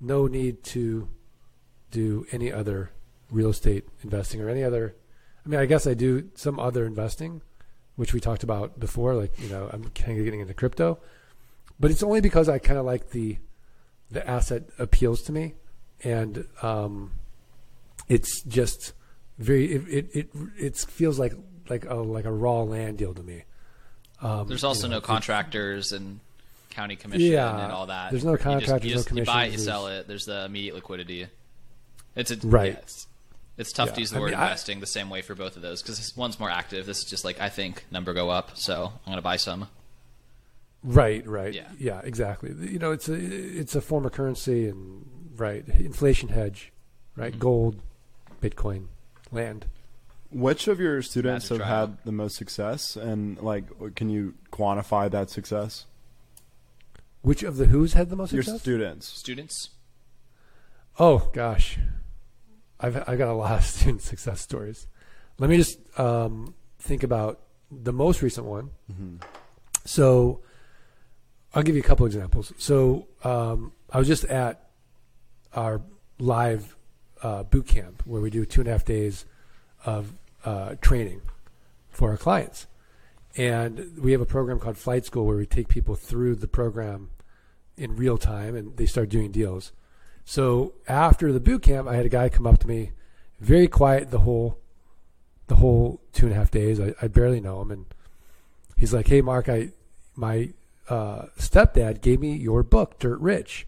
[0.00, 1.08] No need to
[1.90, 2.90] do any other
[3.30, 4.94] real estate investing or any other.
[5.44, 7.42] I mean, I guess I do some other investing,
[7.94, 9.14] which we talked about before.
[9.14, 10.98] Like, you know, I'm kind of getting into crypto,
[11.78, 13.38] but it's only because I kind of like the
[14.10, 15.54] the asset appeals to me,
[16.04, 17.12] and um,
[18.08, 18.92] it's just
[19.38, 21.34] very it it it, it feels like
[21.68, 23.44] like a like a raw land deal to me.
[24.22, 26.20] Um, There's also you know, no contractors and
[26.76, 28.10] county commission Yeah, and all that.
[28.12, 30.06] there's no You just- contractors, you no just, You buy it, you sell it.
[30.06, 31.26] There's the immediate liquidity.
[32.14, 32.72] It's a, Right.
[32.74, 33.06] yeah, it's,
[33.58, 35.34] it's tough Yeah, to use the I word mean, I- investing the same way for
[35.34, 36.86] both of those because one's more active.
[36.86, 39.68] This is just like I think number go up, so I'm gonna buy some.
[40.84, 41.52] Right, right.
[41.52, 41.68] Yeah.
[41.78, 42.00] Yeah.
[42.04, 42.54] exactly.
[42.70, 45.04] You know, it's a it's a form of currency and
[45.36, 46.72] right, inflation hedge,
[47.16, 47.32] right?
[47.34, 47.38] Mhm.
[47.38, 47.80] Gold,
[48.40, 48.86] Bitcoin,
[49.32, 49.66] land.
[50.30, 51.86] Which of your students have trial.
[51.88, 55.86] had the most success, and like, can you quantify that success?
[57.26, 58.60] Which of the Who's had the most Your success?
[58.60, 59.08] students.
[59.08, 59.70] Students.
[61.00, 61.76] Oh gosh,
[62.78, 64.86] I've I've got a lot of student success stories.
[65.40, 68.70] Let me just um, think about the most recent one.
[68.88, 69.16] Mm-hmm.
[69.84, 70.42] So
[71.52, 72.52] I'll give you a couple examples.
[72.58, 74.70] So um, I was just at
[75.52, 75.82] our
[76.20, 76.76] live
[77.24, 79.24] uh, boot camp where we do two and a half days
[79.84, 80.12] of
[80.44, 81.22] uh, training
[81.90, 82.68] for our clients,
[83.36, 87.10] and we have a program called Flight School where we take people through the program
[87.76, 89.72] in real time, and they start doing deals.
[90.24, 92.92] So after the boot camp, I had a guy come up to me,
[93.40, 94.58] very quiet the whole
[95.46, 96.80] the whole two and a half days.
[96.80, 97.86] I, I barely know him, and
[98.76, 99.70] he's like, "Hey, Mark, I
[100.16, 100.52] my
[100.88, 103.66] uh, stepdad gave me your book, Dirt Rich,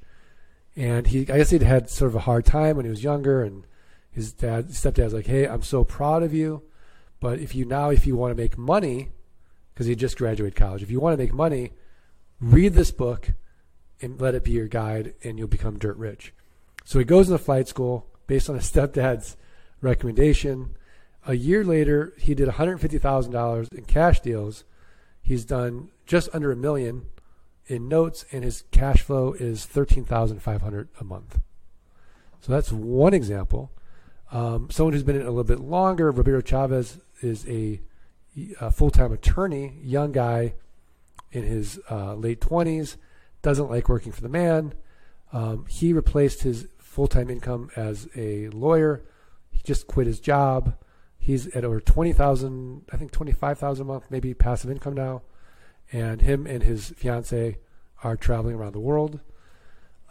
[0.76, 3.42] and he I guess he'd had sort of a hard time when he was younger,
[3.42, 3.64] and
[4.10, 6.62] his dad stepdad's like, "Hey, I'm so proud of you,
[7.20, 9.10] but if you now if you want to make money,
[9.72, 11.70] because he just graduated college, if you want to make money,
[12.40, 13.30] read this book."
[14.00, 16.32] And let it be your guide, and you'll become dirt rich.
[16.84, 19.36] So he goes into flight school based on his stepdad's
[19.80, 20.76] recommendation.
[21.26, 24.64] A year later, he did $150,000 in cash deals.
[25.20, 27.06] He's done just under a million
[27.66, 31.40] in notes, and his cash flow is 13500 a month.
[32.40, 33.70] So that's one example.
[34.32, 37.80] Um, someone who's been in a little bit longer, Roberto Chavez, is a,
[38.60, 40.54] a full time attorney, young guy
[41.32, 42.96] in his uh, late 20s,
[43.42, 44.74] doesn't like working for the man.
[45.32, 49.04] Um, he replaced his full time income as a lawyer.
[49.50, 50.74] He just quit his job.
[51.18, 54.94] He's at over twenty thousand, I think twenty five thousand a month, maybe passive income
[54.94, 55.22] now.
[55.92, 57.58] And him and his fiance
[58.02, 59.20] are traveling around the world.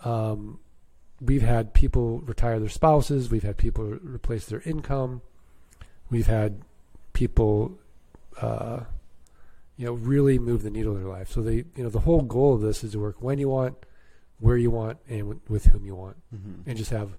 [0.04, 0.60] Um,
[1.22, 3.32] we've had people retire their spouses.
[3.32, 5.22] We've had people replace their income.
[6.10, 6.62] We've had
[7.14, 7.78] people,
[8.40, 8.82] uh,
[9.78, 11.32] you know, really move the needle in their life.
[11.32, 13.78] So they, you know, the whole goal of this is to work when you want,
[14.40, 16.70] where you want, and with, with whom you want, Mm-hmm.
[16.70, 17.12] and just have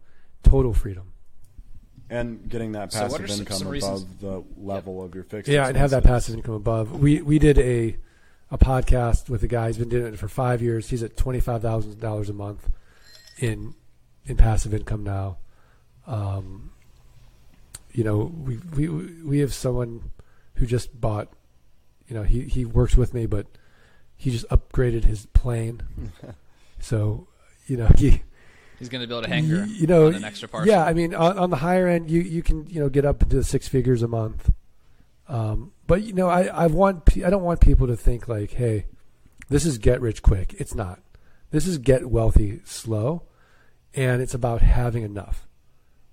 [0.42, 1.12] total freedom.
[2.10, 5.24] And getting that So passive are some- income some above reasons- the level of your
[5.24, 5.48] fixed.
[5.50, 7.00] Yeah, and have that passive income above.
[7.00, 7.96] We we did a
[8.50, 9.66] a podcast with a guy.
[9.66, 10.88] He's been doing it for five years.
[10.88, 12.70] He's at twenty five thousand dollars a month
[13.38, 13.74] in
[14.24, 15.36] in passive income now.
[16.06, 16.70] Um,
[17.92, 18.88] you know, we we
[19.22, 20.10] we have someone
[20.54, 21.28] who just bought.
[22.08, 23.46] You know, he he works with me, but
[24.16, 25.82] he just upgraded his plane.
[26.80, 27.28] so,
[27.66, 28.22] you know, he
[28.78, 29.64] He's going to build a hangar.
[29.66, 30.68] Y- you know, on an extra parcel.
[30.68, 33.22] Yeah, I mean, on, on the higher end, you you can you know get up
[33.22, 34.50] into the six figures a month.
[35.28, 38.86] Um, but you know, I I want I don't want people to think like, hey,
[39.48, 40.54] this is get rich quick.
[40.58, 41.00] It's not.
[41.50, 43.22] This is get wealthy slow,
[43.94, 45.48] and it's about having enough,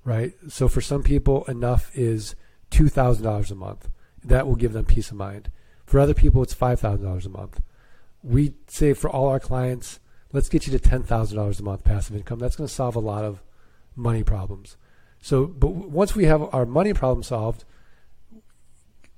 [0.04, 0.34] right?
[0.50, 2.36] So for some people, enough is
[2.72, 3.90] two thousand dollars a month.
[4.24, 5.52] That will give them peace of mind.
[5.86, 7.62] For other people, it's five thousand dollars a month.
[8.24, 10.00] We say for all our clients,
[10.32, 12.39] let's get you to ten thousand dollars a month passive income.
[12.39, 13.41] That's going to solve a lot of
[13.95, 14.78] money problems.
[15.21, 17.65] So, but once we have our money problem solved,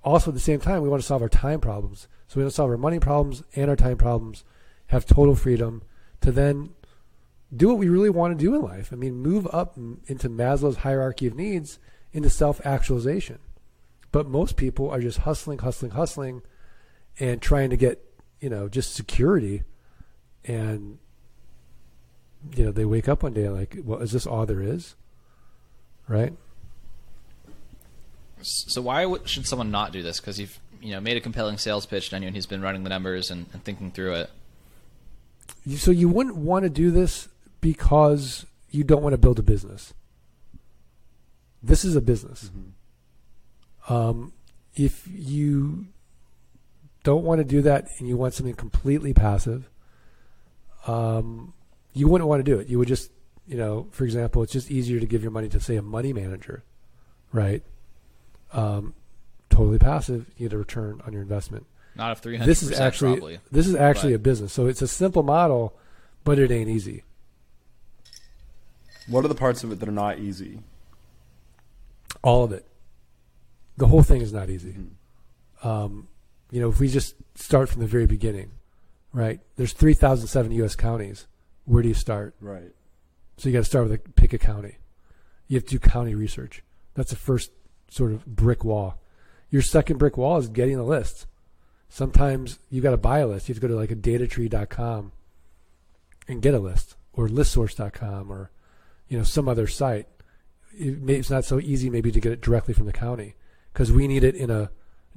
[0.03, 2.08] also at the same time, we want to solve our time problems.
[2.27, 4.43] So we want to solve our money problems and our time problems,
[4.88, 5.84] have total freedom
[6.21, 6.69] to then
[7.56, 8.91] do what we really want to do in life.
[8.91, 9.77] I mean, move up
[10.08, 11.80] into Maslow's hierarchy of needs
[12.13, 13.39] into self actualization.
[14.12, 16.41] But most people are just hustling, hustling, hustling,
[17.19, 18.03] and trying to get,
[18.39, 19.63] you know, just security.
[20.45, 20.99] And,
[22.56, 24.95] you know, they wake up one day like, well, is this all there is?
[26.08, 26.34] Right?
[28.41, 30.19] So why would, should someone not do this?
[30.19, 32.89] Because you've you know made a compelling sales pitch to anyone who's been running the
[32.89, 34.30] numbers and, and thinking through it.
[35.75, 37.27] So you wouldn't want to do this
[37.62, 39.93] because you don't want to build a business.
[41.62, 42.51] This is a business.
[43.89, 44.34] Um,
[44.75, 45.88] if you
[47.08, 49.70] don't want to do that and you want something completely passive,
[50.88, 51.54] um,
[51.93, 52.67] you wouldn't want to do it.
[52.67, 53.12] You would just,
[53.48, 56.12] you know, for example, it's just easier to give your money to say a money
[56.12, 56.65] manager,
[57.32, 57.63] right?
[58.52, 58.93] Um,
[59.50, 60.26] totally passive.
[60.36, 61.65] You get a return on your investment
[61.96, 62.50] Not if three hundred.
[62.50, 63.39] this is actually probably.
[63.54, 64.52] this is actually but- a business.
[64.52, 65.78] So it's a simple model,
[66.26, 67.06] but it ain't easy.
[69.08, 70.60] What are the parts of it that are not easy?
[72.22, 72.65] All of it.
[73.78, 74.74] The whole thing is not easy.
[74.74, 75.67] Mm-hmm.
[75.67, 76.10] Um,
[76.51, 78.51] you know, if we just start from the very beginning,
[79.13, 79.39] right?
[79.55, 80.75] There's 3,007 U.S.
[80.75, 81.27] counties.
[81.65, 82.36] Where do you start?
[82.39, 82.71] Right.
[83.38, 84.77] So you got to start with a pick a county.
[85.47, 86.63] You have to do county research.
[86.93, 87.51] That's the first
[87.89, 89.01] sort of brick wall.
[89.49, 91.27] Your second brick wall is getting a list.
[91.89, 93.47] Sometimes you got to buy a list.
[93.47, 95.12] You have to go to like a datatree.com
[96.27, 98.51] and get a list or listsource.com or
[99.07, 100.07] you know some other site.
[100.77, 103.36] It may, it's not so easy maybe to get it directly from the county
[103.71, 104.69] because we need it in a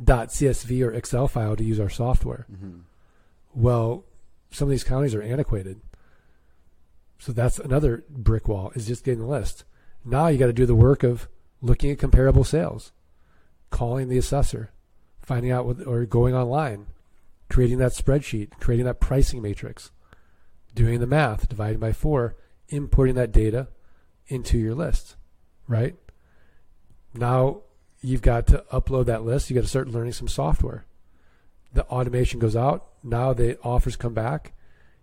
[0.02, 2.46] .csv or Excel file to use our software.
[2.52, 2.78] Mm-hmm.
[3.54, 4.04] Well,
[4.50, 5.80] some of these counties are antiquated.
[7.18, 9.64] So that's another brick wall is just getting the list.
[10.04, 11.28] Now you got to do the work of
[11.60, 12.92] looking at comparable sales,
[13.68, 14.70] calling the assessor,
[15.20, 16.86] finding out what, or going online,
[17.50, 19.90] creating that spreadsheet, creating that pricing matrix,
[20.74, 22.36] doing the math, dividing by four,
[22.68, 23.68] importing that data
[24.28, 25.16] into your list,
[25.68, 25.96] right?
[27.12, 27.62] Now
[28.02, 29.50] you've got to upload that list.
[29.50, 30.84] You got to start learning some software.
[31.72, 32.86] The automation goes out.
[33.02, 34.52] Now the offers come back.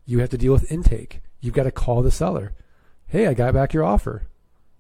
[0.06, 1.22] You have to deal with intake.
[1.40, 2.54] You've got to call the seller.
[3.08, 4.24] Hey, I got back your offer.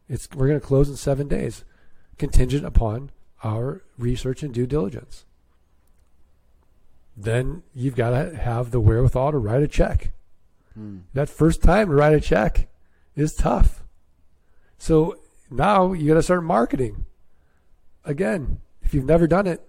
[0.09, 1.63] It's we're going to close in seven days,
[2.17, 3.11] contingent upon
[3.43, 5.25] our research and due diligence.
[7.15, 10.11] Then you've got to have the wherewithal to write a check.
[10.73, 10.99] Hmm.
[11.13, 12.67] That first time to write a check
[13.15, 13.83] is tough.
[14.77, 15.17] So
[15.49, 17.05] now you got to start marketing.
[18.07, 19.61] Again, if you've never done it,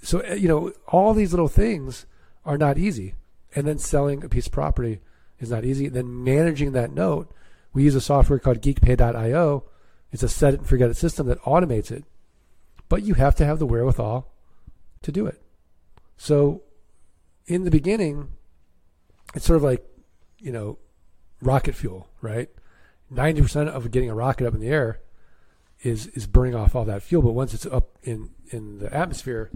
[0.00, 2.06] so uh, you know all these little things
[2.44, 3.14] are not easy.
[3.54, 5.00] And then selling a piece of property
[5.40, 5.88] is not easy.
[5.88, 7.32] Then managing that note,
[7.72, 9.64] we use a software called geekpay.io.
[10.12, 12.04] It's a set it and forget it system that automates it.
[12.88, 14.30] But you have to have the wherewithal
[15.02, 15.42] to do it.
[16.16, 16.62] So
[17.46, 18.28] in the beginning,
[19.34, 19.84] it's sort of like,
[20.38, 20.78] you know,
[21.40, 22.48] rocket fuel, right?
[23.12, 25.00] 90% of getting a rocket up in the air
[25.82, 29.50] is is burning off all that fuel, but once it's up in in the atmosphere,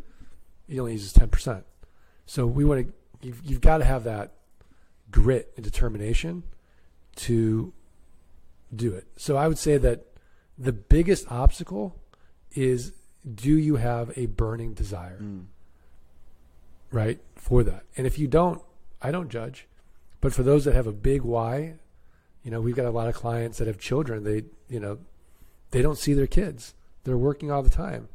[0.68, 1.64] it only uses 10%.
[2.26, 4.32] So we want to you've, you've got to have that
[5.10, 6.42] grit and determination
[7.16, 7.72] to
[8.74, 9.06] do it.
[9.16, 10.06] So I would say that
[10.56, 11.96] the biggest obstacle
[12.52, 12.92] is
[13.34, 15.18] do you have a burning desire?
[15.20, 15.46] Mm.
[16.90, 17.20] Right?
[17.36, 17.84] For that.
[17.96, 18.62] And if you don't,
[19.00, 19.66] I don't judge.
[20.20, 21.74] But for those that have a big why,
[22.42, 24.98] you know, we've got a lot of clients that have children, they, you know,
[25.70, 26.74] they don't see their kids.
[27.04, 28.08] They're working all the time.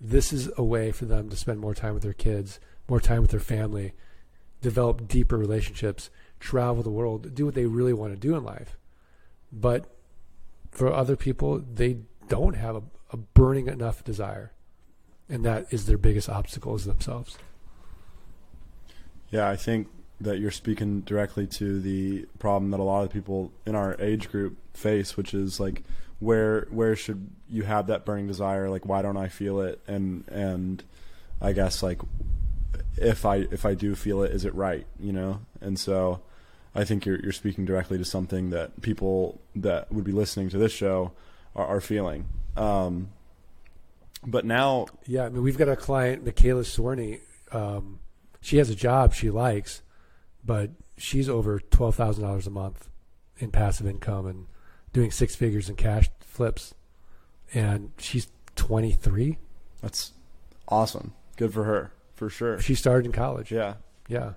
[0.00, 3.22] This is a way for them to spend more time with their kids, more time
[3.22, 3.92] with their family,
[4.60, 8.76] develop deeper relationships, travel the world, do what they really want to do in life.
[9.52, 9.86] But
[10.70, 14.52] for other people, they don't have a, a burning enough desire.
[15.28, 17.38] And that is their biggest obstacle is themselves.
[19.30, 19.88] Yeah, I think
[20.20, 24.30] that you're speaking directly to the problem that a lot of people in our age
[24.30, 25.82] group face, which is like
[26.18, 28.70] where where should you have that burning desire?
[28.70, 29.80] Like why don't I feel it?
[29.86, 30.82] And and
[31.40, 32.00] I guess like
[32.96, 34.86] if I if I do feel it, is it right?
[34.98, 35.40] You know?
[35.60, 36.20] And so
[36.74, 40.58] I think you're you're speaking directly to something that people that would be listening to
[40.58, 41.12] this show
[41.54, 42.26] are, are feeling.
[42.56, 43.10] Um,
[44.26, 47.20] but now, Yeah, I mean, we've got a client, Michaela Sorney.
[47.52, 48.00] Um,
[48.40, 49.82] she has a job she likes,
[50.46, 52.88] but she's over twelve thousand dollars a month
[53.38, 54.46] in passive income and
[54.92, 56.74] doing six figures in cash flips,
[57.52, 59.38] and she's twenty three.
[59.82, 60.12] that's
[60.68, 61.12] awesome.
[61.36, 62.60] Good for her, for sure.
[62.60, 63.52] She started in college.
[63.52, 63.74] Yeah.
[64.08, 64.32] yeah.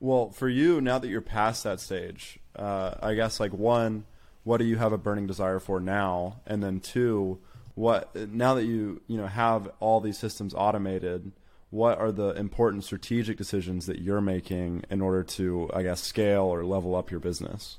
[0.00, 4.04] Well, for you, now that you're past that stage, uh, I guess like one,
[4.44, 6.40] what do you have a burning desire for now?
[6.46, 7.38] And then two,
[7.74, 11.32] what now that you you know have all these systems automated,
[11.72, 16.42] what are the important strategic decisions that you're making in order to, I guess, scale
[16.42, 17.78] or level up your business?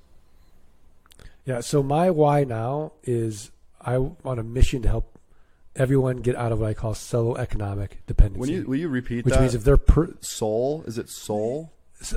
[1.45, 1.61] Yeah.
[1.61, 5.19] So my why now is I on a mission to help
[5.75, 8.39] everyone get out of what I call solo economic dependency.
[8.39, 9.41] When you will you repeat which that?
[9.41, 11.71] means if they're per, soul is it soul?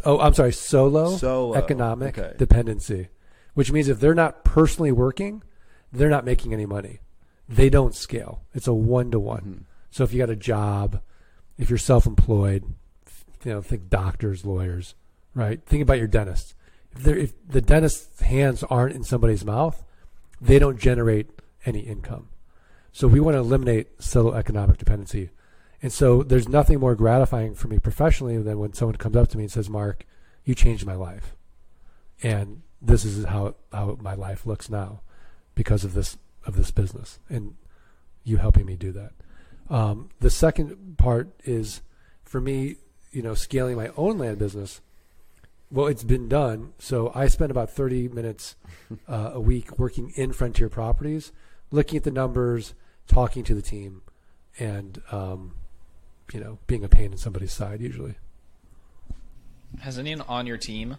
[0.06, 2.34] oh I'm sorry solo, Solo, economic okay.
[2.38, 3.08] dependency,
[3.52, 5.42] which means if they're not personally working,
[5.92, 7.00] they're not making any money.
[7.46, 8.40] They don't scale.
[8.54, 9.66] It's a one to one.
[9.90, 11.02] So if you got a job,
[11.58, 12.64] if you're self-employed,
[13.44, 14.94] you know, think doctors, lawyers,
[15.34, 15.64] right?
[15.64, 16.54] Think about your dentist.
[16.92, 19.82] If, if the dentist's hands aren't in somebody's mouth,
[20.40, 21.30] they don't generate
[21.64, 22.28] any income.
[22.92, 25.30] So we want to eliminate solo economic dependency.
[25.82, 29.36] And so there's nothing more gratifying for me professionally than when someone comes up to
[29.36, 30.06] me and says, "Mark,
[30.44, 31.36] you changed my life."
[32.22, 35.00] And this is how how my life looks now
[35.54, 36.16] because of this
[36.46, 37.56] of this business and
[38.24, 39.12] you helping me do that.
[39.68, 41.82] Um, the second part is
[42.24, 42.76] for me,
[43.10, 44.80] you know, scaling my own land business.
[45.70, 46.72] Well, it's been done.
[46.78, 48.56] So I spend about 30 minutes
[49.08, 51.32] uh, a week working in Frontier Properties,
[51.70, 52.74] looking at the numbers,
[53.06, 54.02] talking to the team,
[54.58, 55.54] and um,
[56.32, 58.14] you know, being a pain in somebody's side usually.
[59.80, 60.96] Has anyone on your team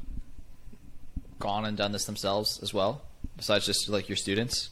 [1.39, 3.01] gone and done this themselves as well,
[3.35, 4.69] besides just like your students?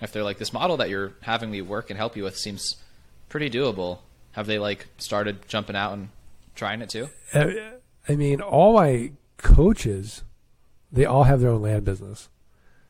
[0.00, 2.76] If they're like this model that you're having me work and help you with seems
[3.28, 3.98] pretty doable,
[4.32, 6.08] have they like started jumping out and
[6.54, 7.08] trying it too?
[7.34, 10.22] I mean, all my coaches,
[10.90, 12.28] they all have their own land business.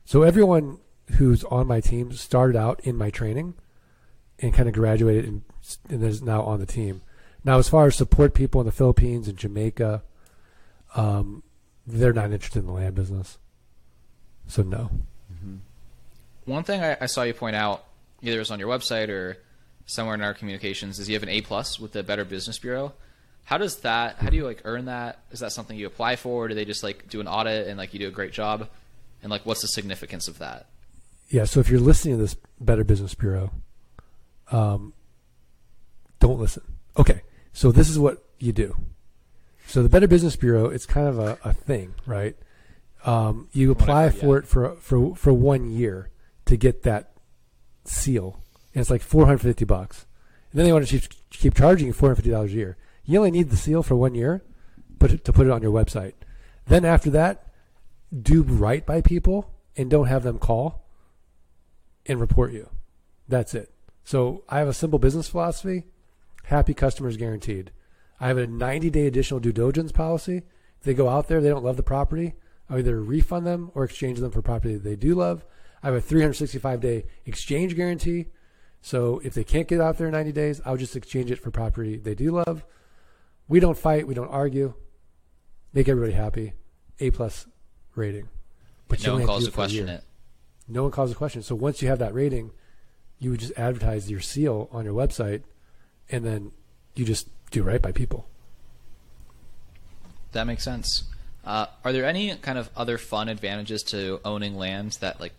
[0.05, 0.79] So everyone
[1.17, 3.55] who's on my team started out in my training
[4.39, 5.43] and kind of graduated and,
[5.89, 7.03] and is now on the team.
[7.45, 10.03] Now, as far as support people in the Philippines and Jamaica,
[10.95, 11.43] um,
[11.87, 13.39] they're not interested in the land business.
[14.47, 14.91] So no.
[16.45, 17.85] One thing I, I saw you point out,
[18.23, 19.37] either it was on your website or
[19.89, 22.93] somewhere in our communications, is you have an A plus with the Better Business Bureau.
[23.45, 24.17] How does that?
[24.17, 25.21] How do you like earn that?
[25.31, 26.45] Is that something you apply for?
[26.45, 28.69] Or do they just like do an audit and like you do a great job?
[29.23, 30.67] And like, what's the significance of that?
[31.31, 31.45] Yeah.
[31.45, 33.51] So if you're listening to this Better Business Bureau,
[34.53, 34.93] um,
[36.21, 36.63] don't listen.
[36.99, 37.23] Okay.
[37.55, 38.77] So this is what you do.
[39.67, 42.37] So the Better Business Bureau, it's kind of a, a thing, right?
[43.05, 44.39] Um, you apply Whatever, for yeah.
[44.39, 46.11] it for for for one year
[46.45, 47.13] to get that
[47.85, 48.43] seal,
[48.75, 50.07] and it's like 450 bucks.
[50.51, 52.77] And then they want to keep, keep charging you 450 dollars a year.
[53.05, 54.43] You only need the seal for one year,
[55.01, 56.15] it, to put it on your website.
[56.67, 57.47] Then after that,
[58.23, 60.85] do right by people and don't have them call
[62.07, 62.69] and report you.
[63.27, 63.73] That's it.
[64.05, 65.85] So I have a simple business philosophy:
[66.45, 67.71] happy customers guaranteed.
[68.21, 70.43] I have a 90 day additional due diligence policy.
[70.79, 72.35] If they go out there, they don't love the property,
[72.71, 75.45] I'll either refund them or exchange them for property that they do love.
[75.83, 78.27] I have a 365 day exchange guarantee.
[78.81, 81.51] So if they can't get out there in 90 days, I'll just exchange it for
[81.51, 82.65] property they do love.
[83.49, 84.75] We don't fight, we don't argue.
[85.73, 86.55] Make everybody happy.
[87.01, 87.47] A plus
[87.95, 88.29] rating.
[88.89, 90.03] But no one calls to a question it.
[90.67, 91.43] No one calls a question.
[91.43, 92.51] So once you have that rating,
[93.19, 95.43] you would just advertise your seal on your website,
[96.11, 96.53] and then
[96.95, 98.29] you just do right by people.
[100.33, 101.05] That makes sense.
[101.45, 105.33] Uh, are there any kind of other fun advantages to owning land that, like,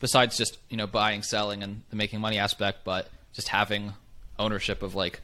[0.00, 3.92] besides just you know buying, selling, and the making money aspect, but just having
[4.38, 5.20] ownership of like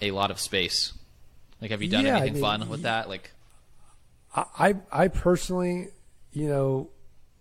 [0.00, 0.92] a lot of space?
[1.60, 3.08] Like, have you done Yeah, I anything mean, fun with that?
[3.08, 3.30] Like,
[4.34, 5.88] I, I I personally,
[6.32, 6.90] you know,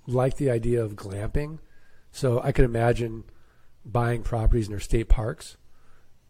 [0.05, 1.59] like the idea of glamping.
[2.11, 3.25] So I could imagine
[3.85, 5.57] buying properties near state parks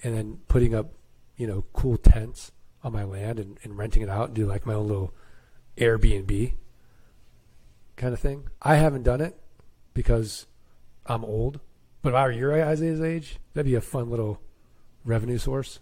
[0.03, 0.93] and then putting up,
[1.37, 2.51] you know, cool tents
[2.83, 5.13] on my land and, and renting it out and do like my own little
[5.77, 6.53] Airbnb
[7.95, 8.47] kind of thing.
[8.61, 9.37] I haven't done it
[9.95, 10.45] because
[11.07, 11.59] I'm old.
[12.03, 14.39] But if I were your guys' age, that'd be a fun little
[15.03, 15.79] revenue source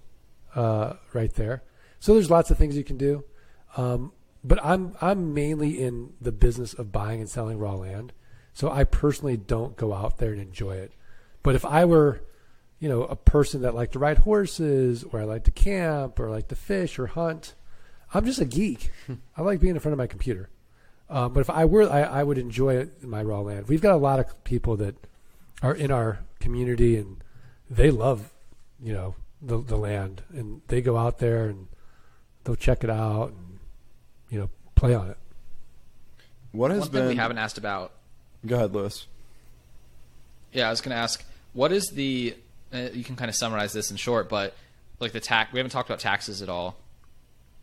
[0.55, 1.63] uh, right there.
[1.99, 3.25] So there's lots of things you can do.
[3.75, 8.13] Um, but I'm I'm mainly in the business of buying and selling raw land.
[8.53, 10.93] So I personally don't go out there and enjoy it.
[11.41, 12.21] But if I were,
[12.79, 16.29] you know, a person that liked to ride horses or I like to camp or
[16.29, 17.55] like to fish or hunt,
[18.13, 18.91] I'm just a geek.
[19.37, 20.49] I like being in front of my computer.
[21.09, 23.67] Um, but if I were, I, I would enjoy it my raw land.
[23.67, 24.95] We've got a lot of people that
[25.61, 27.23] are in our community and
[27.69, 28.31] they love,
[28.81, 31.67] you know, the, the land and they go out there and
[32.43, 33.59] they'll check it out and,
[34.29, 35.17] you know, play on it.
[36.51, 37.09] What has one thing been?
[37.09, 37.91] we haven't asked about.
[38.45, 39.07] Go ahead, Louis.
[40.51, 41.23] Yeah, I was going to ask,
[41.53, 42.35] what is the?
[42.71, 44.55] Uh, you can kind of summarize this in short, but
[44.99, 46.75] like the tax, we haven't talked about taxes at all.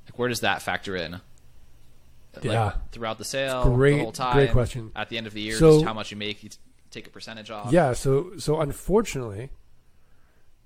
[0.06, 1.20] Like, where does that factor in?
[2.34, 2.74] Like, Yeah.
[2.92, 4.92] throughout the sale, Great- the whole time, great question.
[4.94, 6.50] At the end of the year, So- just how much you make, you
[6.90, 7.72] take a percentage off.
[7.72, 9.50] Yeah, so so unfortunately,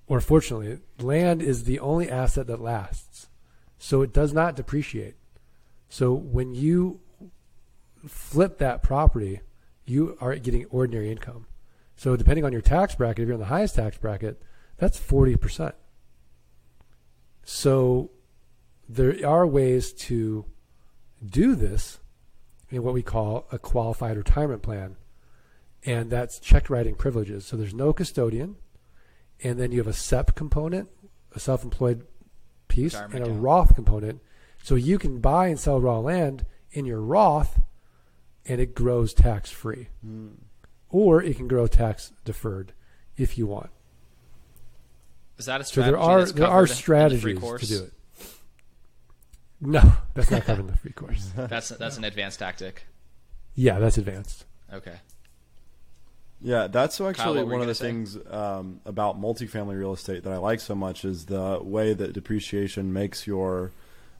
[0.06, 3.28] or fortunately, land is the only asset that lasts.
[3.78, 5.16] So it does not depreciate.
[5.88, 7.00] So when you
[8.06, 9.40] flip that property,
[9.86, 11.46] you are getting ordinary income.
[11.96, 14.42] So depending on your tax bracket, if you're in the highest tax bracket,
[14.76, 15.74] that's 40%.
[17.44, 18.10] So
[18.88, 20.46] there are ways to
[21.24, 22.00] do this
[22.70, 24.96] in what we call a qualified retirement plan
[25.84, 27.44] and that's check writing privileges.
[27.44, 28.56] So there's no custodian,
[29.42, 30.88] and then you have a SEP component,
[31.34, 32.06] a self-employed
[32.68, 33.42] piece, Retirement and a account.
[33.42, 34.20] Roth component.
[34.62, 37.60] So you can buy and sell raw land in your Roth,
[38.46, 40.28] and it grows tax free, hmm.
[40.88, 42.72] or it can grow tax deferred
[43.16, 43.70] if you want.
[45.36, 45.92] Is that a strategy?
[45.92, 47.92] So there are there are in the strategies to do it.
[49.64, 51.30] No, that's not covered in the free course.
[51.36, 52.86] That's that's an advanced tactic.
[53.54, 54.44] Yeah, that's advanced.
[54.72, 54.96] Okay.
[56.40, 57.86] Yeah, that's actually what were you one of the say?
[57.86, 62.12] things um, about multifamily real estate that I like so much is the way that
[62.12, 63.72] depreciation makes your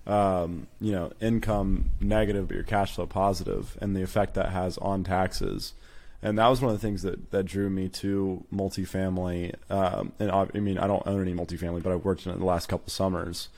[0.06, 4.78] um, you know income negative but your cash flow positive, and the effect that has
[4.78, 5.74] on taxes.
[6.22, 9.54] And that was one of the things that, that drew me to multifamily.
[9.70, 12.38] Um, and I, I mean, I don't own any multifamily, but I've worked in it
[12.38, 13.50] the last couple summers,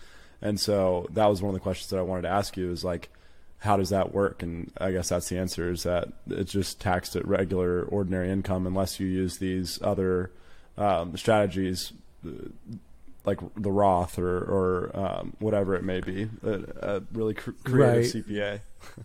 [0.42, 2.84] and so that was one of the questions that I wanted to ask you is
[2.84, 3.08] like,
[3.58, 4.42] how does that work?
[4.42, 8.66] And I guess that's the answer is that it's just taxed at regular, ordinary income
[8.66, 10.30] unless you use these other
[10.76, 11.92] um, strategies
[12.26, 12.30] uh,
[13.24, 16.52] like the Roth or, or um, whatever it may be, a,
[16.96, 18.24] a really cr- creative Right.
[18.24, 18.60] CPA.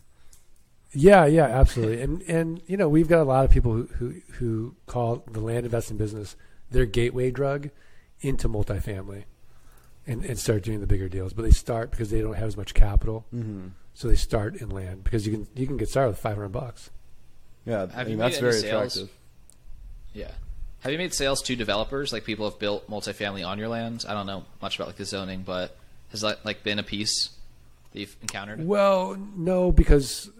[0.93, 2.01] Yeah, yeah, absolutely.
[2.01, 5.39] and and you know, we've got a lot of people who who, who call the
[5.39, 6.35] land investing business
[6.69, 7.69] their gateway drug
[8.19, 9.23] into multifamily
[10.07, 11.33] and, and start doing the bigger deals.
[11.33, 13.25] But they start because they don't have as much capital.
[13.33, 13.69] Mm-hmm.
[13.93, 16.89] So they start in land because you can you can get started with 500 bucks.
[17.65, 18.95] Yeah, I mean, that's very sales?
[18.95, 19.17] attractive.
[20.13, 20.31] Yeah.
[20.81, 22.11] Have you made sales to developers?
[22.11, 24.05] Like people have built multifamily on your land?
[24.07, 25.77] I don't know much about like the zoning, but
[26.09, 27.29] has that like been a piece
[27.91, 28.65] that you've encountered?
[28.65, 30.31] Well, no, because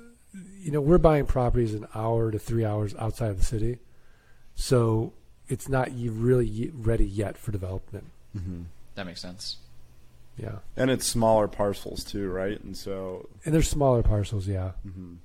[0.59, 3.77] you know we're buying properties an hour to three hours outside of the city,
[4.55, 5.13] so
[5.47, 8.05] it's not really ready yet for development.
[8.35, 8.61] Mm-hmm.
[8.95, 9.57] That makes sense.
[10.37, 12.59] Yeah, And it's smaller parcels too, right?
[12.63, 14.47] And so, and there's smaller parcels.
[14.47, 15.15] Yeah, hmm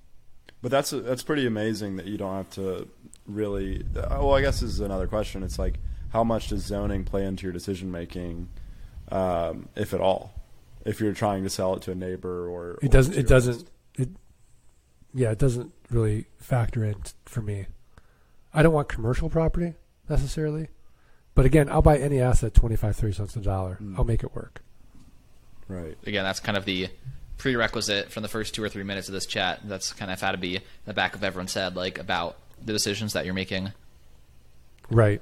[0.62, 2.88] but that's that's pretty amazing that you don't have to
[3.26, 3.84] really.
[3.96, 5.42] uh, Well, I guess this is another question.
[5.42, 5.78] It's like
[6.10, 8.48] how much does zoning play into your decision making,
[9.12, 10.32] um, if at all?
[10.84, 13.14] If you're trying to sell it to a neighbor or it or doesn't.
[13.14, 13.70] It doesn't.
[13.94, 14.08] It
[15.14, 16.96] yeah, it doesn't really factor in
[17.26, 17.66] for me.
[18.52, 19.74] I don't want commercial property
[20.08, 20.68] necessarily,
[21.36, 23.78] but again, I'll buy any asset 25, 30 cents a dollar.
[23.80, 23.96] Mm.
[23.98, 24.62] I'll make it work.
[25.68, 25.96] right.
[26.04, 26.88] Again, that's kind of the
[27.38, 29.60] prerequisite from the first two or three minutes of this chat.
[29.64, 32.72] That's kind of had to be in the back of everyone's head, like about the
[32.72, 33.72] decisions that you're making.
[34.90, 35.20] Right.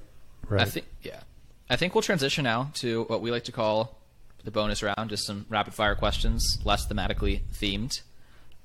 [0.49, 0.63] Right.
[0.63, 1.21] I think, yeah.
[1.69, 3.99] I think we'll transition now to what we like to call
[4.45, 8.03] the bonus round, just some rapid fire questions, less thematically themed.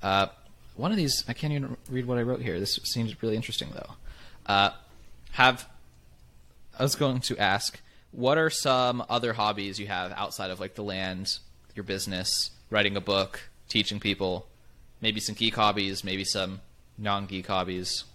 [0.03, 0.27] Uh,
[0.75, 2.59] one of these, I can't even read what I wrote here.
[2.59, 3.95] This seems really interesting, though.
[4.45, 4.69] Uh,
[5.31, 5.67] have
[6.79, 7.79] I was going to ask,
[8.11, 11.37] what are some other hobbies you have outside of like the land,
[11.75, 14.47] your business, writing a book, teaching people,
[15.01, 16.61] maybe some geek hobbies, maybe some
[16.97, 18.05] non-geek hobbies?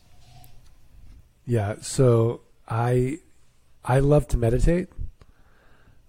[1.46, 3.18] Yeah, so I
[3.84, 4.88] I love to meditate.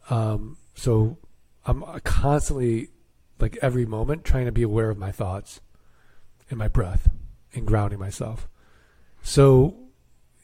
[0.09, 1.17] Um, so
[1.65, 2.89] I'm constantly,
[3.37, 5.59] like every moment, trying to be aware of my thoughts
[6.49, 7.09] and my breath
[7.53, 8.47] and grounding myself.
[9.23, 9.75] So,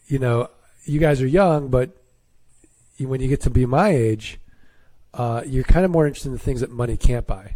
[0.07, 0.49] you know,
[0.83, 1.95] you guys are young, but
[3.05, 4.39] when you get to be my age,
[5.13, 7.55] uh, you're kind of more interested in the things that money can't buy.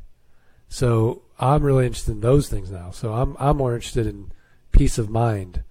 [0.67, 2.91] So I'm really interested in those things now.
[2.91, 4.31] So I'm I'm more interested in
[4.71, 5.63] peace of mind.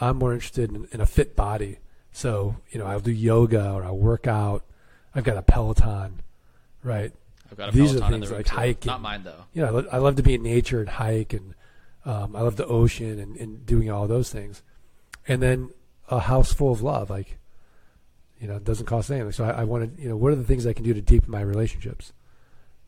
[0.00, 1.78] I'm more interested in, in a fit body.
[2.12, 4.64] So, you know, I'll do yoga or I'll work out.
[5.14, 6.22] I've got a Peloton,
[6.82, 7.12] right?
[7.50, 8.56] I've got a These are Peloton in the things like too.
[8.56, 8.90] hiking.
[8.90, 9.44] Not mine though.
[9.52, 11.54] You know, I love to be in nature and hike and
[12.04, 14.62] um, I love the ocean and, and doing all those things.
[15.28, 15.70] And then
[16.08, 17.38] a house full of love, like,
[18.40, 19.32] you know, it doesn't cost anything.
[19.32, 21.02] So I, I want to, you know, what are the things I can do to
[21.02, 22.12] deepen my relationships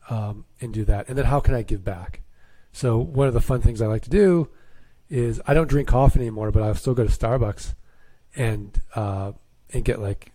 [0.09, 1.07] um, and do that?
[1.07, 2.21] And then how can I give back?
[2.71, 4.49] So one of the fun things I like to do
[5.09, 7.75] is I don't drink coffee anymore, but I'll still go to Starbucks
[8.35, 9.33] and uh,
[9.71, 10.31] and get like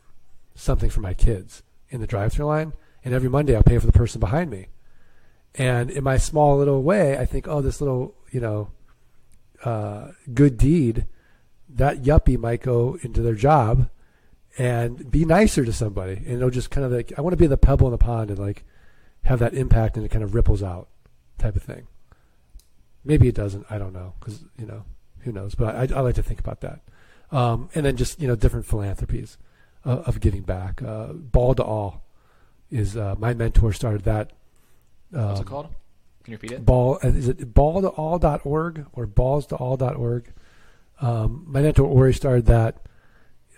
[0.54, 2.72] something for my kids in the drive-through line.
[3.04, 4.68] And every Monday I'll pay for the person behind me.
[5.56, 8.70] And in my small little way, I think, oh, this little you know
[9.64, 11.06] uh, good deed,
[11.68, 13.88] that yuppie might go into their job
[14.56, 17.46] and be nicer to somebody, and it'll just kind of like I want to be
[17.46, 18.64] the pebble in the pond and like
[19.24, 20.88] have that impact, and it kind of ripples out,
[21.38, 21.86] type of thing.
[23.04, 23.66] Maybe it doesn't.
[23.70, 24.84] I don't know because you know
[25.20, 25.54] who knows.
[25.54, 26.80] But I, I like to think about that,
[27.30, 29.36] um, and then just you know different philanthropies
[29.84, 30.82] uh, of giving back.
[30.82, 32.04] Uh, Ball to All
[32.70, 34.32] is uh, my mentor started that.
[35.14, 35.68] Um, What's it called?
[36.24, 36.64] Can you repeat it?
[36.66, 40.32] Ball uh, is it balltoall.org or ballstoall.org?
[41.00, 42.76] Um, my mentor Ori started that.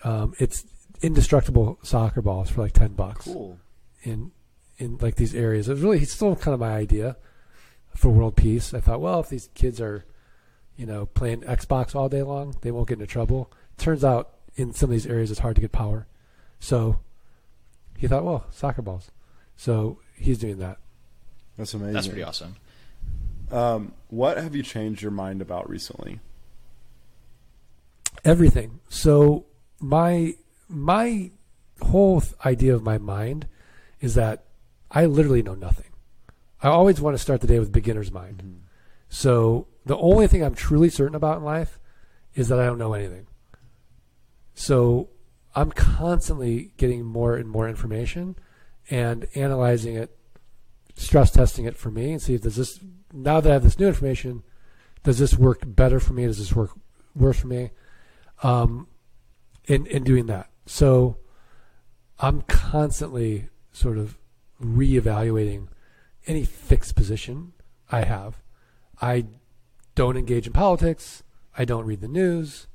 [0.04, 0.64] Um, it's
[1.02, 3.58] indestructible soccer balls for like ten bucks Cool.
[4.02, 4.32] in
[4.78, 5.68] in like these areas.
[5.68, 7.16] It was really it's still kind of my idea
[7.96, 8.72] for world peace.
[8.74, 10.04] I thought, well, if these kids are,
[10.76, 13.50] you know, playing Xbox all day long, they won't get into trouble.
[13.78, 16.06] Turns out in some of these areas it's hard to get power.
[16.60, 17.00] So
[17.98, 19.10] he thought, well, soccer balls.
[19.56, 20.78] So he's doing that.
[21.58, 21.92] That's amazing.
[21.94, 22.56] That's pretty awesome.
[23.50, 26.20] Um, what have you changed your mind about recently?
[28.24, 28.80] everything.
[28.88, 29.46] So
[29.80, 30.34] my
[30.70, 31.30] my
[31.82, 33.46] whole th- idea of my mind
[34.00, 34.44] is that
[34.90, 35.92] I literally know nothing.
[36.62, 38.62] I always want to start the day with beginner's mind.
[39.08, 41.78] So the only thing I'm truly certain about in life
[42.34, 43.26] is that I don't know anything.
[44.54, 45.10] So
[45.54, 48.36] I'm constantly getting more and more information
[48.88, 50.16] and analyzing it,
[50.96, 52.80] stress testing it for me and see if does this
[53.12, 54.42] now that I have this new information,
[55.02, 56.26] does this work better for me?
[56.26, 56.70] Does this work
[57.14, 57.70] worse for me?
[58.42, 58.88] um,
[59.66, 60.49] in in doing that.
[60.66, 61.18] So
[62.18, 64.18] I'm constantly sort of
[64.62, 65.68] reevaluating
[66.26, 67.52] any fixed position
[67.90, 68.42] I have.
[69.00, 69.26] I
[69.94, 71.22] don't engage in politics.
[71.56, 72.66] I don't read the news.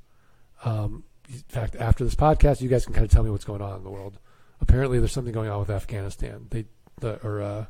[0.64, 3.62] Um, in fact, after this podcast, you guys can kind of tell me what's going
[3.62, 4.18] on in the world.
[4.60, 6.46] Apparently, there's something going on with Afghanistan.
[6.50, 6.66] They
[7.00, 7.66] the or uh,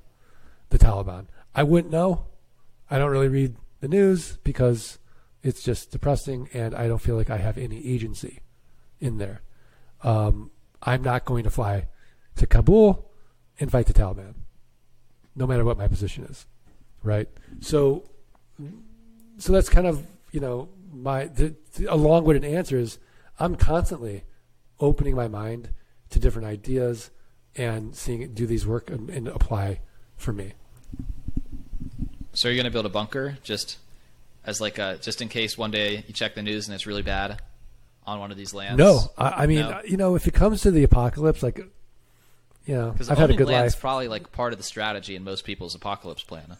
[0.70, 1.26] the Taliban.
[1.54, 2.26] I wouldn't know.
[2.90, 4.98] I don't really read the news because
[5.42, 8.40] it's just depressing, and I don't feel like I have any agency
[9.00, 9.42] in there.
[10.03, 10.51] Um,
[10.82, 11.88] I'm not going to fly
[12.36, 13.11] to Kabul
[13.59, 14.34] and fight the Taliban,
[15.34, 16.47] no matter what my position is,
[17.03, 17.28] right?
[17.61, 18.05] So,
[19.38, 22.99] so that's kind of you know my the, the, a long-winded answer is
[23.38, 24.24] I'm constantly
[24.80, 25.70] opening my mind
[26.11, 27.11] to different ideas
[27.55, 29.80] and seeing it do these work and, and apply
[30.16, 30.53] for me.
[32.34, 33.78] So you're going to build a bunker just
[34.44, 37.03] as like a just in case one day you check the news and it's really
[37.03, 37.40] bad
[38.07, 38.78] on one of these lands?
[38.78, 39.80] No, I, I mean, No?
[39.84, 41.59] you know, if it comes to the apocalypse, like,
[42.64, 43.80] you know, Because I've had a good land's life.
[43.80, 46.57] probably like part of the strategy in most people's apocalypse plan.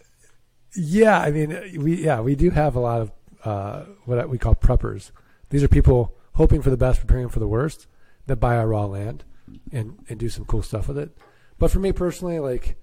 [0.74, 3.12] Yeah, I mean, we yeah we do have a lot of
[3.44, 5.11] uh, what we call preppers.
[5.51, 7.86] These are people hoping for the best, preparing for the worst,
[8.26, 9.24] that buy our raw land
[9.72, 11.16] and and do some cool stuff with it.
[11.59, 12.76] But for me personally, like,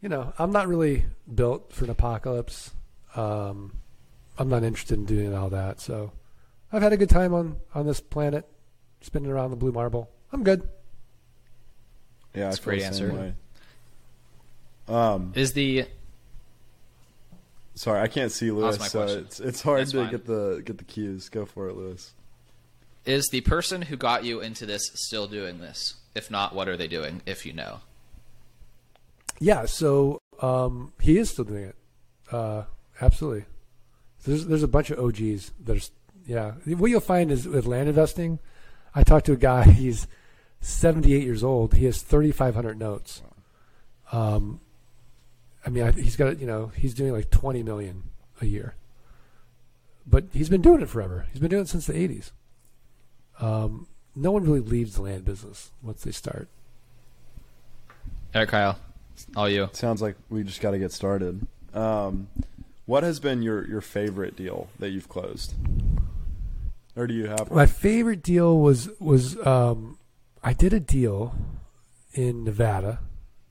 [0.00, 2.70] you know, I'm not really built for an apocalypse.
[3.14, 3.76] Um,
[4.38, 5.80] I'm not interested in doing all that.
[5.80, 6.12] So,
[6.72, 8.46] I've had a good time on on this planet,
[9.00, 10.08] spinning around the blue marble.
[10.32, 10.68] I'm good.
[12.34, 13.34] Yeah, That's I a feel great answer.
[14.88, 15.86] Um, Is the
[17.74, 20.10] sorry, I can't see Louis, my so it's it's hard That's to fine.
[20.10, 21.28] get the get the cues.
[21.28, 22.12] Go for it, Louis.
[23.04, 25.94] is the person who got you into this still doing this?
[26.14, 27.22] If not, what are they doing?
[27.26, 27.80] If you know,
[29.40, 31.76] Yeah, so um, he is still doing it.
[32.30, 32.64] Uh,
[33.00, 33.44] absolutely.
[34.24, 35.90] There's there's a bunch of OGs that are s-
[36.26, 36.52] yeah.
[36.66, 38.38] What you'll find is with land investing,
[38.94, 39.64] I talked to a guy.
[39.70, 40.06] He's
[40.60, 41.74] 78 years old.
[41.74, 43.22] He has 3,500 notes.
[44.12, 44.60] Um,
[45.64, 48.04] I mean, I, he's got you know he's doing like 20 million
[48.40, 48.74] a year,
[50.06, 51.26] but he's been doing it forever.
[51.32, 52.32] He's been doing it since the 80s.
[53.40, 56.48] Um, no one really leaves the land business once they start.
[58.34, 58.78] Eric Kyle,
[59.36, 59.70] all you.
[59.72, 61.46] Sounds like we just got to get started.
[61.72, 62.28] Um,
[62.86, 65.54] what has been your your favorite deal that you've closed,
[66.96, 67.50] or do you have?
[67.50, 69.98] My favorite deal was was um,
[70.42, 71.34] I did a deal
[72.12, 73.00] in Nevada,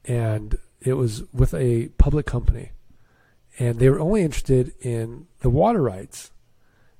[0.05, 2.71] and it was with a public company,
[3.59, 6.31] and they were only interested in the water rights.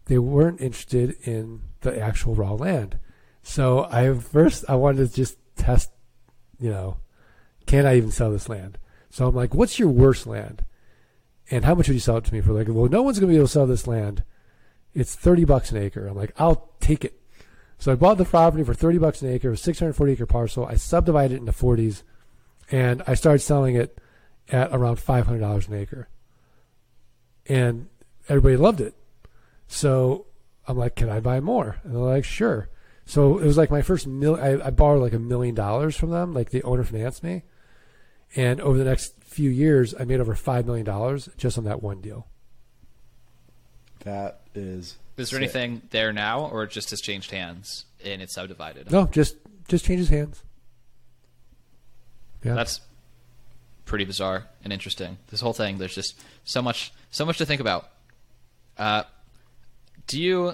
[0.06, 3.00] They weren't interested in the actual raw land.
[3.44, 5.92] So I first I wanted to just test,
[6.60, 6.98] you know,
[7.66, 8.78] can I even sell this land?
[9.10, 10.64] So I'm like, what's your worst land?
[11.50, 12.54] And how much would you sell it to me for?
[12.54, 14.24] Like, well, no one's going to be able to sell this land.
[14.94, 16.08] It's 30 bucks an acre.
[16.08, 17.20] I'm like, I'll take it.
[17.78, 20.26] So I bought the property for 30 bucks an acre, it was a 640 acre
[20.26, 20.66] parcel.
[20.66, 22.04] I subdivided it into 40s
[22.70, 23.98] and I started selling it
[24.50, 26.08] at around $500 an acre.
[27.48, 27.88] And
[28.30, 28.94] everybody loved it.
[29.68, 30.28] So
[30.68, 31.78] I'm like, can I buy more?
[31.84, 32.70] And they're like, sure.
[33.06, 34.36] So it was like my first mil.
[34.36, 36.34] I, I borrowed like a million dollars from them.
[36.34, 37.44] Like the owner financed me.
[38.36, 42.00] And over the next few years, I made over $5 million just on that one
[42.00, 42.28] deal.
[44.04, 44.98] That is.
[45.18, 45.56] Is there sick.
[45.56, 48.92] anything there now, or it just has changed hands and it's subdivided?
[48.92, 49.36] No, just,
[49.68, 50.44] just changes hands.
[52.44, 52.56] Yeah.
[52.56, 52.82] That's
[53.86, 55.18] pretty bizarre and interesting.
[55.28, 57.90] This whole thing, there's just so much, so much to think about.
[58.78, 59.04] Uh,
[60.08, 60.54] do you,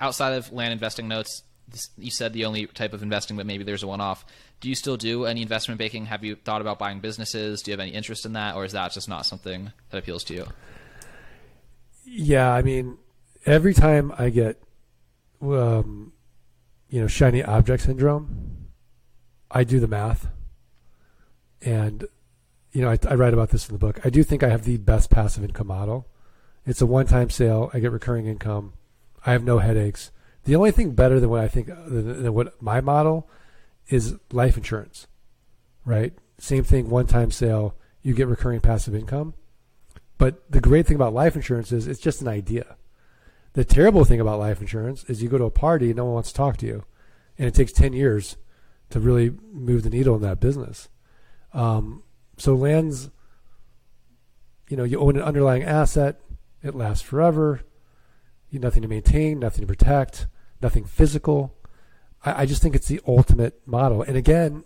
[0.00, 3.64] outside of land investing notes, this, you said the only type of investing, but maybe
[3.64, 4.24] there's a one-off.
[4.60, 6.06] Do you still do any investment banking?
[6.06, 7.62] Have you thought about buying businesses?
[7.62, 10.24] Do you have any interest in that, or is that just not something that appeals
[10.24, 10.46] to you?
[12.04, 12.96] Yeah, I mean,
[13.46, 14.62] every time I get,
[15.42, 16.12] um,
[16.88, 18.68] you know, shiny object syndrome,
[19.50, 20.28] I do the math,
[21.62, 22.06] and
[22.72, 24.00] you know, I, I write about this in the book.
[24.04, 26.06] I do think I have the best passive income model.
[26.66, 27.70] It's a one-time sale.
[27.72, 28.74] I get recurring income.
[29.24, 30.12] I have no headaches.
[30.44, 33.28] The only thing better than what I think than, than what my model
[33.88, 35.06] is life insurance,
[35.84, 36.12] right?
[36.38, 37.74] Same thing, one-time sale.
[38.02, 39.34] You get recurring passive income.
[40.18, 42.76] But the great thing about life insurance is it's just an idea.
[43.58, 46.14] The terrible thing about life insurance is you go to a party and no one
[46.14, 46.84] wants to talk to you,
[47.36, 48.36] and it takes ten years
[48.90, 50.88] to really move the needle in that business.
[51.52, 52.04] Um,
[52.36, 53.10] so lands,
[54.68, 56.20] you know, you own an underlying asset,
[56.62, 57.62] it lasts forever.
[58.48, 60.28] You nothing to maintain, nothing to protect,
[60.62, 61.56] nothing physical.
[62.24, 64.02] I, I just think it's the ultimate model.
[64.02, 64.62] And again,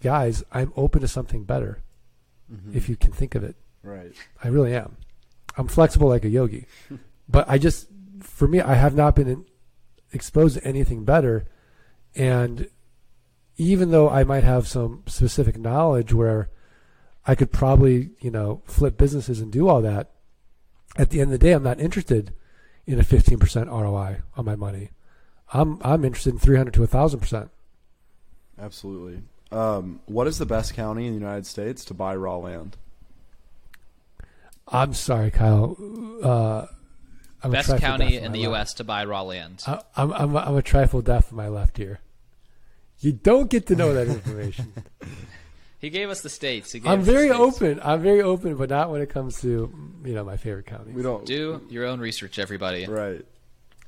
[0.00, 1.82] guys, I'm open to something better
[2.72, 3.56] if you can think of it.
[3.82, 4.12] Right.
[4.44, 4.98] I really am.
[5.56, 6.66] I'm flexible like a yogi.
[7.28, 7.88] but I just,
[8.26, 9.46] for me, I have not been
[10.12, 11.46] exposed to anything better.
[12.14, 12.68] And
[13.56, 16.50] even though I might have some specific knowledge where
[17.26, 20.10] I could probably, you know, flip businesses and do all that,
[20.96, 22.32] at the end of the day, I'm not interested
[22.86, 24.90] in a 15% ROI on my money.
[25.52, 27.48] I'm, I'm interested in 300 to 1,000%.
[28.58, 29.22] Absolutely.
[29.52, 32.76] Um, what is the best county in the United States to buy raw land?
[34.68, 35.76] I'm sorry, Kyle.
[36.22, 36.66] Uh,
[37.42, 38.50] I'm Best trifle county in the left.
[38.50, 38.74] U.S.
[38.74, 39.62] to buy raw land.
[39.66, 42.00] I- I'm I'm I'm a trifle deaf in my left ear.
[43.00, 44.72] You don't get to know that information.
[45.78, 46.72] He gave us the states.
[46.72, 47.38] He gave I'm very states.
[47.38, 47.80] open.
[47.84, 49.70] I'm very open, but not when it comes to
[50.04, 50.94] you know my favorite counties.
[50.94, 51.26] We don't.
[51.26, 52.86] Do your own research, everybody.
[52.86, 53.24] Right.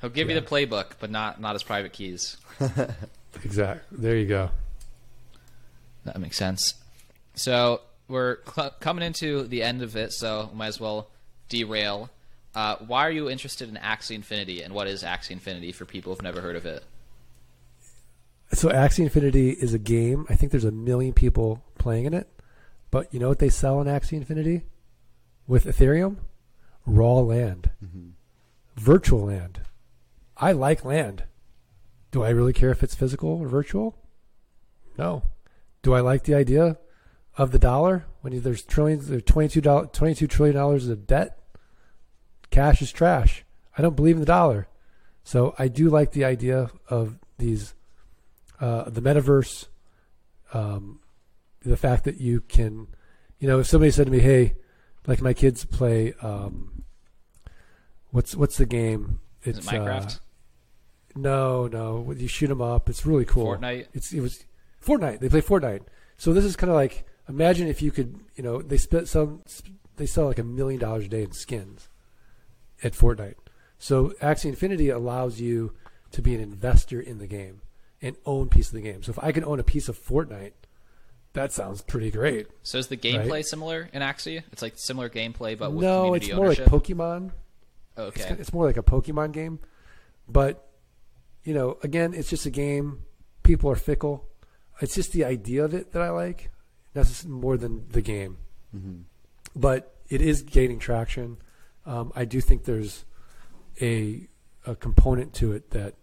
[0.02, 0.34] He'll give Yeah.
[0.34, 2.36] you the playbook, but not not his private keys.
[3.42, 3.98] exactly.
[3.98, 4.50] There you go.
[6.04, 6.74] That makes sense.
[7.34, 11.08] So we're cl- coming into the end of it, so might as well
[11.48, 12.10] derail.
[12.58, 16.12] Uh, why are you interested in Axie Infinity, and what is Axie Infinity for people
[16.12, 16.82] who've never heard of it?
[18.52, 20.26] So Axie Infinity is a game.
[20.28, 22.26] I think there's a million people playing in it.
[22.90, 24.62] But you know what they sell in Axie Infinity
[25.46, 26.16] with Ethereum?
[26.84, 27.70] Raw land,
[28.74, 29.60] virtual land.
[30.36, 31.22] I like land.
[32.10, 33.96] Do I really care if it's physical or virtual?
[34.98, 35.22] No.
[35.82, 36.78] Do I like the idea
[37.36, 41.38] of the dollar when there's trillions, there's 22 doll- 22 trillion dollars of debt?
[42.50, 43.44] Cash is trash.
[43.76, 44.68] I don't believe in the dollar.
[45.22, 47.74] So I do like the idea of these
[48.60, 49.66] uh, the metaverse,
[50.52, 51.00] um,
[51.60, 52.88] the fact that you can,
[53.38, 54.56] you know, if somebody said to me, "Hey,
[55.06, 56.84] like my kids play, um,
[58.10, 59.20] what's what's the game?
[59.44, 60.16] Is it Minecraft?
[60.16, 60.18] Uh,
[61.14, 62.88] no, no, you shoot them up.
[62.88, 63.46] It's really cool.
[63.46, 63.86] Fortnite?
[63.92, 64.44] It's it was
[64.84, 65.20] Fortnite.
[65.20, 65.82] They play Fortnite.
[66.16, 69.42] So this is kind of like imagine if you could, you know, they spent some,
[69.96, 71.87] they sell like a million dollars a day in skins
[72.82, 73.34] at Fortnite.
[73.78, 75.72] So Axie Infinity allows you
[76.12, 77.60] to be an investor in the game
[78.00, 79.02] and own a piece of the game.
[79.02, 80.52] So if I can own a piece of Fortnite,
[81.32, 82.48] that sounds pretty great.
[82.62, 84.42] So is the gameplay similar in Axie?
[84.52, 86.72] It's like similar gameplay, but with no, community it's more ownership.
[86.72, 87.32] like Pokemon.
[87.96, 89.58] Oh, It's, okay, it's more like a Pokemon game,
[90.28, 90.68] but
[91.44, 93.02] you know, again, it's just a game.
[93.42, 94.26] People are fickle.
[94.80, 96.50] It's just the idea of it that I like,
[96.92, 98.38] That's more than the game.
[98.76, 99.02] Mm-hmm.
[99.56, 101.38] But it is gaining traction.
[101.88, 103.04] Um, I do think there's
[103.80, 104.28] a
[104.66, 105.94] a component to it that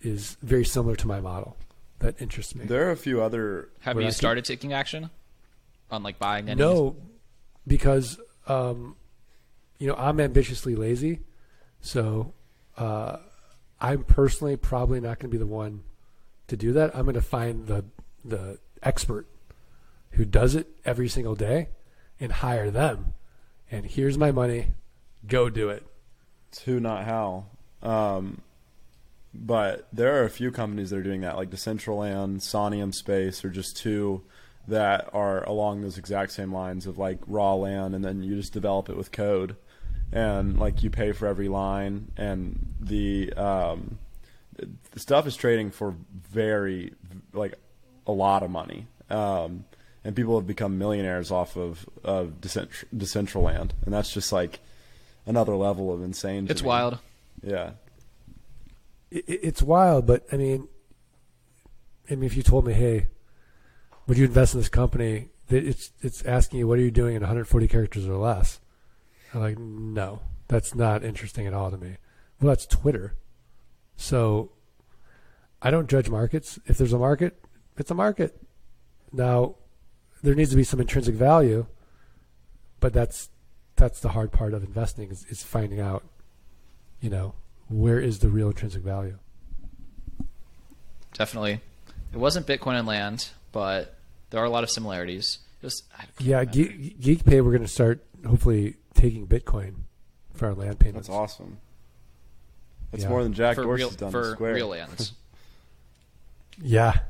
[0.00, 1.56] is very similar to my model
[1.98, 2.64] that interests me.
[2.64, 3.68] There are a few other.
[3.80, 5.10] have you I keep- started taking action
[5.90, 6.58] on like buying any?
[6.58, 6.96] No,
[7.66, 8.96] because um,
[9.78, 11.20] you know I'm ambitiously lazy,
[11.80, 12.32] so
[12.78, 13.18] uh,
[13.80, 15.82] I'm personally probably not going to be the one
[16.48, 16.96] to do that.
[16.96, 17.84] I'm going to find the
[18.24, 19.26] the expert
[20.12, 21.68] who does it every single day
[22.18, 23.12] and hire them.
[23.70, 24.68] And here's my money,
[25.26, 25.86] go do it.
[26.50, 27.46] It's who, not how.
[27.82, 28.40] Um,
[29.34, 33.50] but there are a few companies that are doing that, like Decentraland, Somnium Space, are
[33.50, 34.22] just two
[34.66, 38.52] that are along those exact same lines of like raw land, and then you just
[38.52, 39.56] develop it with code,
[40.12, 43.98] and like you pay for every line, and the um,
[44.56, 45.96] the stuff is trading for
[46.30, 46.94] very
[47.32, 47.54] like
[48.06, 48.86] a lot of money.
[49.10, 49.64] Um,
[50.04, 54.60] and people have become millionaires off of of Decentr- Decentraland, and that's just like
[55.26, 56.46] another level of insane.
[56.46, 56.68] to It's me.
[56.68, 56.98] wild.
[57.42, 57.72] Yeah.
[59.10, 60.68] it, it- it's wild, but I mean,
[62.10, 63.06] I mean, if you told me, hey,
[64.06, 65.28] would you invest in this company?
[65.48, 68.60] that It's it's asking you, what are you doing in 140 characters or less?
[69.32, 71.96] I'm like, no, that's not interesting at all to me.
[72.40, 73.14] Well, that's Twitter,
[73.96, 74.52] so
[75.62, 76.58] I don't judge markets.
[76.66, 77.42] If there's a market,
[77.78, 78.40] it's a market.
[79.12, 79.56] Now,
[80.22, 81.66] there needs to be some intrinsic value,
[82.80, 83.28] but that's
[83.76, 86.04] that's the hard part of investing is, is finding out,
[87.00, 87.34] you know,
[87.68, 89.18] where is the real intrinsic value.
[91.14, 91.60] Definitely.
[92.12, 93.96] It wasn't Bitcoin and land, but
[94.30, 95.38] there are a lot of similarities.
[95.62, 95.82] It was,
[96.18, 96.52] Yeah, remember.
[96.52, 99.74] Ge- GeekPay, we're going to start hopefully taking Bitcoin
[100.34, 101.08] for our land payments.
[101.08, 101.58] That's awesome.
[102.90, 103.10] That's Yeah.
[103.10, 104.54] more than Jack for Dorsey's real done for Square.
[104.54, 105.12] real lands.
[106.62, 107.00] Yeah,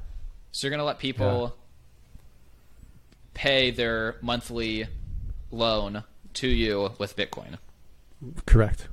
[0.53, 1.55] So you're gonna let people
[3.35, 4.87] pay their monthly
[5.51, 6.03] loan
[6.35, 7.59] to you with Bitcoin.
[8.47, 8.89] correct.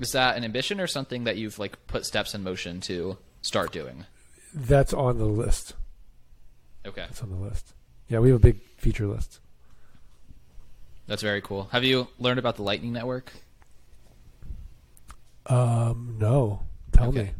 [0.00, 3.72] Is that an ambition or something that you've like put steps in motion to start
[3.72, 4.06] doing?
[4.52, 5.74] That's on the list.
[6.86, 7.72] Okay, That's on the list.
[8.08, 9.40] Yeah, we have a big feature list.
[11.06, 11.68] that's very cool.
[11.72, 13.32] Have you learned about the Lightning Network?
[15.46, 16.62] Um, no,
[16.92, 17.22] tell Okay.
[17.24, 17.30] me.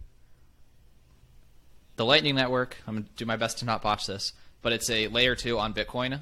[1.96, 2.76] The Lightning Network.
[2.86, 4.32] I'm gonna do my best to not botch this,
[4.62, 6.20] but it's a layer two on Bitcoin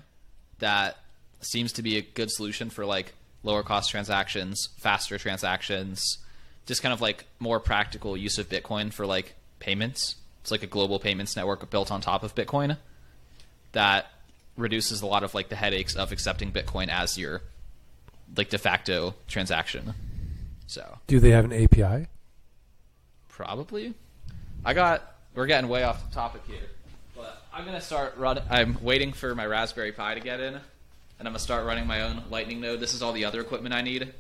[0.59, 0.97] that
[1.43, 6.19] seems to be a good solution for like lower cost transactions, faster transactions,
[6.67, 10.17] just kind of like more practical use of Bitcoin for like payments.
[10.43, 12.77] It's like a global payments network built on top of Bitcoin
[13.73, 14.07] that
[14.57, 17.43] reduces a lot of like the headaches of accepting Bitcoin as your
[18.37, 19.95] like de facto transaction.
[20.67, 22.07] So Do they have an API?
[23.29, 23.95] Probably.
[24.65, 25.09] I got.
[25.35, 26.69] We're getting way off the topic here,
[27.17, 28.45] but I'm gonna start running.
[28.51, 30.61] I'm waiting for my Raspberry Pi to get in,
[31.23, 32.81] and I'm gonna start running my own Lightning node.
[32.81, 34.13] This is all the other equipment I need.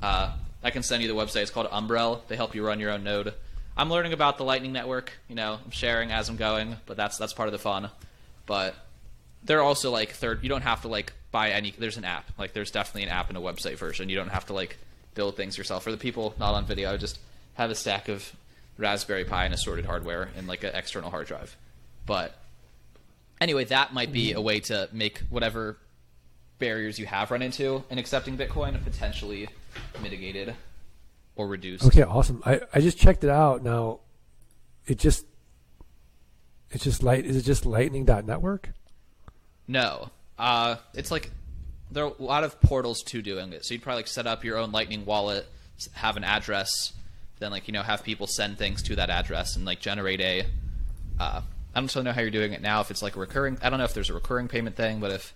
[0.00, 0.30] Uh,
[0.62, 1.42] I can send you the website.
[1.42, 2.20] It's called Umbrel.
[2.28, 3.34] They help you run your own node.
[3.76, 5.10] I'm learning about the Lightning Network.
[5.28, 7.90] You know, I'm sharing as I'm going, but that's that's part of the fun.
[8.46, 8.76] But
[9.42, 10.44] they're also like third.
[10.44, 11.74] You don't have to like buy any.
[11.76, 12.30] There's an app.
[12.38, 14.08] Like there's definitely an app and a website version.
[14.08, 14.78] You don't have to like
[15.16, 15.82] build things yourself.
[15.82, 17.18] For the people not on video, just
[17.54, 18.32] have a stack of
[18.76, 21.56] Raspberry Pi and assorted hardware and like an external hard drive.
[22.06, 22.38] But
[23.40, 25.78] anyway, that might be a way to make whatever
[26.58, 29.48] barriers you have run into in accepting Bitcoin potentially
[30.02, 30.54] mitigated
[31.36, 31.84] or reduced.
[31.84, 32.42] Okay, awesome.
[32.44, 33.62] I, I just checked it out.
[33.62, 34.00] Now,
[34.86, 35.24] it just
[36.70, 37.24] it's just light.
[37.24, 38.70] Is it just Lightning.network?
[39.66, 41.30] No, uh, it's like
[41.90, 43.64] there are a lot of portals to doing it.
[43.64, 45.46] So you'd probably like set up your own Lightning wallet,
[45.94, 46.92] have an address,
[47.38, 50.44] then like you know have people send things to that address and like generate a.
[51.18, 51.42] Uh,
[51.74, 52.80] I don't really know how you're doing it now.
[52.80, 55.12] If it's like a recurring, I don't know if there's a recurring payment thing, but
[55.12, 55.34] if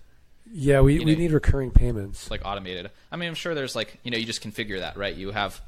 [0.51, 2.29] Yeah, we, You we know- need recurring payments.
[2.29, 2.91] like automated.
[3.11, 5.15] I mean, I'm sure there's like you know you just configure that, right?
[5.15, 5.59] You have.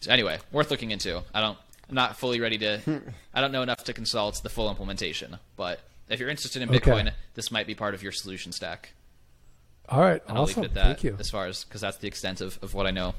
[0.00, 1.22] So anyway, worth looking into.
[1.34, 1.58] I don't.
[1.88, 2.80] I'm not fully ready to.
[3.34, 6.78] I don't know enough to consult the full implementation, but if you're interested in Okay.
[6.78, 8.92] Bitcoin, this might be part of your solution stack.
[9.88, 10.64] All right, And I'll leave awesome.
[10.64, 11.16] it at that Thank you.
[11.18, 13.14] as far as because that's the extent of, of what I know.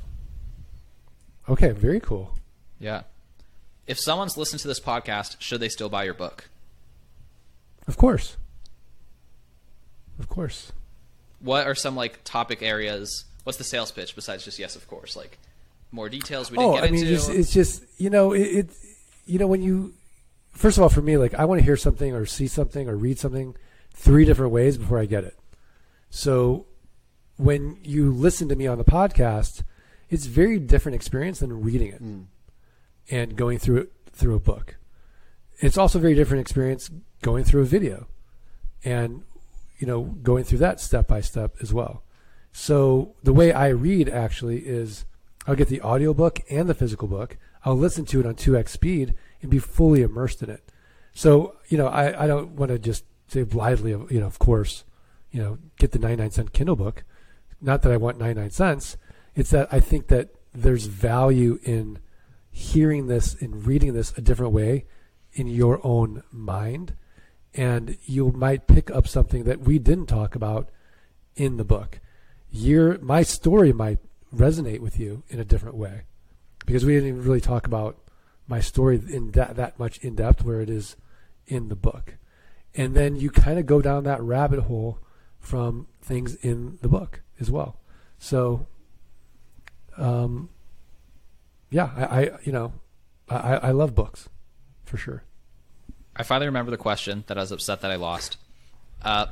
[1.50, 2.34] Okay, very cool.
[2.80, 3.02] Yeah.
[3.88, 6.50] If someone's listened to this podcast, should they still buy your book?
[7.88, 8.38] Of course.
[10.22, 10.72] Of course.
[11.40, 13.26] What are some like topic areas?
[13.44, 15.16] What's the sales pitch besides just yes, of course?
[15.16, 15.40] Like
[15.92, 17.12] more details we didn't Oh, get I mean, into.
[17.16, 18.70] just, it's just you know, it, it.
[19.26, 19.96] You know, when you
[20.52, 22.96] first of all, for me, like I want to hear something or see something or
[22.96, 23.56] read something
[23.94, 25.38] three different ways before I get it.
[26.12, 26.68] So
[27.38, 29.64] when you listen to me on the podcast,
[30.12, 32.26] it's very different experience than reading it mm.
[33.10, 34.76] and going through it through a book.
[35.60, 36.92] It's also a very different experience
[37.24, 38.08] going through a video
[38.84, 39.24] and
[39.82, 42.04] you know going through that step by step as well.
[42.54, 45.06] So the way I read actually is
[45.48, 47.38] I'll get the audiobook and the physical book.
[47.66, 50.64] I'll listen to it on 2x speed and be fully immersed in it.
[51.14, 54.84] So, you know, I, I don't want to just say blithely, you know, of course,
[55.32, 57.04] you know, get the 99 cent Kindle book.
[57.60, 58.98] Not that I want 99 cents.
[59.36, 62.00] It's that I think that there's value in
[62.52, 64.86] hearing this and reading this a different way
[65.34, 66.94] in your own mind.
[67.54, 70.70] And you might pick up something that we didn't talk about
[71.36, 72.00] in the book.
[72.50, 74.00] Your my story might
[74.34, 76.04] resonate with you in a different way
[76.66, 77.98] because we didn't even really talk about
[78.48, 80.96] my story in that that much in depth where it is
[81.48, 82.16] in the book.
[82.74, 85.00] And then you kind of go down that rabbit hole
[85.40, 87.80] from things in the book as well.
[88.18, 88.68] So,
[89.98, 90.50] um,
[91.70, 92.74] yeah, I, I you know,
[93.30, 94.30] I, I love books
[94.86, 95.24] for sure.
[96.16, 98.38] I finally remember the question that I was upset that I lost.
[99.02, 99.28] Uh,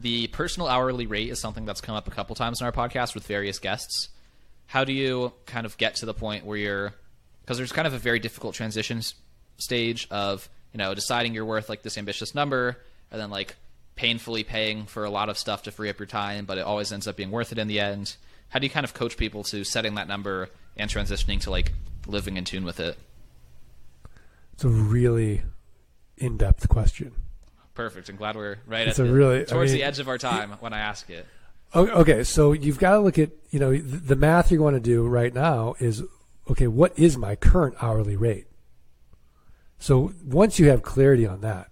[0.00, 3.14] the personal hourly rate is something that's come up a couple times in our podcast
[3.14, 4.08] with various guests.
[4.66, 6.94] How do you kind of get to the point where you're
[7.42, 9.00] because there's kind of a very difficult transition
[9.58, 12.76] stage of you know deciding you're worth like this ambitious number
[13.10, 13.56] and then like
[13.94, 16.92] painfully paying for a lot of stuff to free up your time, but it always
[16.92, 18.16] ends up being worth it in the end.
[18.50, 21.72] How do you kind of coach people to setting that number and transitioning to like
[22.06, 22.98] living in tune with it?
[24.52, 25.42] It's a really
[26.18, 27.12] in-depth question.
[27.74, 28.08] Perfect.
[28.08, 30.08] I'm glad we're right It's at a the, really- I towards mean, the edge of
[30.08, 31.26] our time when I ask it.
[31.74, 34.80] Okay, so you've got to look at you know the the math you want to
[34.80, 36.02] do right now is
[36.50, 36.68] okay.
[36.68, 38.46] What is my current hourly rate?
[39.78, 41.70] So once you have clarity on that,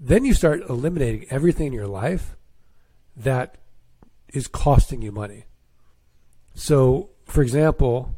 [0.00, 2.34] then you start eliminating everything in your life
[3.14, 3.56] that
[4.32, 5.44] is costing you money.
[6.54, 8.14] So, for example,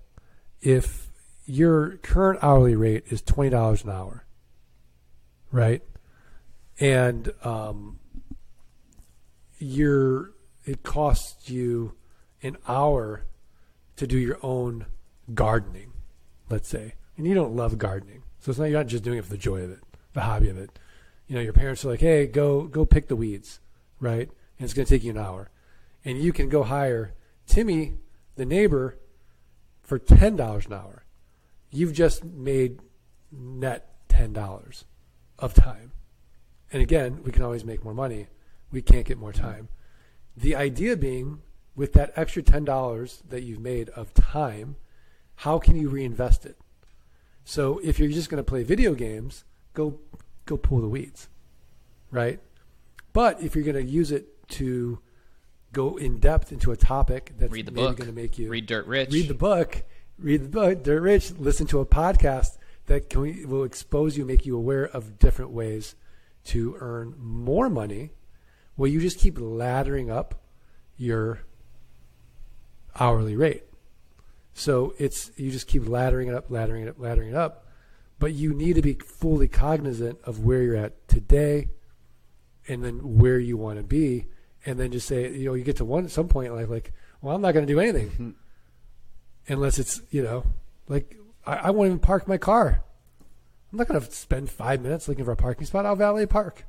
[0.61, 1.11] if
[1.47, 4.25] your current hourly rate is twenty dollars an hour,
[5.53, 5.83] right,
[6.79, 7.99] and um,
[9.59, 10.33] you're
[10.65, 11.95] it costs you
[12.43, 13.25] an hour
[13.97, 14.87] to do your own
[15.35, 15.93] gardening,
[16.49, 19.25] let's say, and you don't love gardening, so it's not you're not just doing it
[19.25, 19.81] for the joy of it,
[20.13, 20.79] the hobby of it.
[21.27, 23.61] You know, your parents are like, "Hey, go go pick the weeds,"
[24.01, 24.29] right?
[24.59, 25.51] And it's going to take you an hour,
[26.05, 27.15] and you can go hire
[27.47, 27.95] Timmy,
[28.37, 28.99] the neighbor,
[29.83, 31.05] for ten dollars an hour.
[31.71, 32.81] You've just made
[33.31, 34.85] net ten dollars
[35.41, 35.93] of time.
[36.73, 38.29] And again, we can always make more money.
[38.71, 39.69] We can't get more time.
[40.37, 41.43] The idea being,
[41.75, 44.77] with that extra ten dollars that you've made of time,
[45.37, 46.57] how can you reinvest it?
[47.45, 49.99] So if you're just going to play video games, go
[50.47, 51.29] go pull the weeds,
[52.11, 52.39] right?
[53.13, 55.01] But if you're going to use it to
[55.73, 57.97] go in depth into a topic that's Read the maybe book.
[57.97, 59.11] going to make you Read Dirt Rich.
[59.13, 59.83] read the book,
[60.19, 62.59] read the book, Dirt Rich, listen to a podcast
[62.91, 65.95] that can, will expose you, make you aware of different ways
[66.43, 68.11] to earn more money.
[68.77, 70.43] Well, you just keep laddering up
[70.97, 71.43] your
[72.99, 73.63] hourly rate.
[74.55, 77.65] So it's you just keep laddering it up, laddering it up, laddering it up.
[78.19, 81.69] But you need to be fully cognizant of where you're at today
[82.67, 84.27] and then where you want to be.
[84.67, 86.93] And then just say, you know, you get to one at some point like like,
[87.23, 88.31] well, I'm not going to do anything mm-hmm.
[89.47, 90.45] unless it's, you know,
[90.89, 91.17] like
[91.47, 92.83] I, I won't even park my car.
[93.73, 95.87] I'm not going to spend five minutes looking for a parking spot.
[95.87, 96.65] I'll valet park,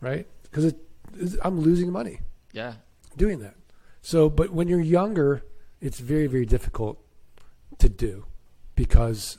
[0.00, 0.26] right?
[0.42, 0.76] Because it,
[1.42, 2.20] I'm losing money
[2.52, 2.74] Yeah.
[3.16, 3.54] doing that.
[4.02, 5.42] So, but when you're younger,
[5.80, 6.98] it's very, very difficult
[7.78, 8.26] to do
[8.74, 9.38] because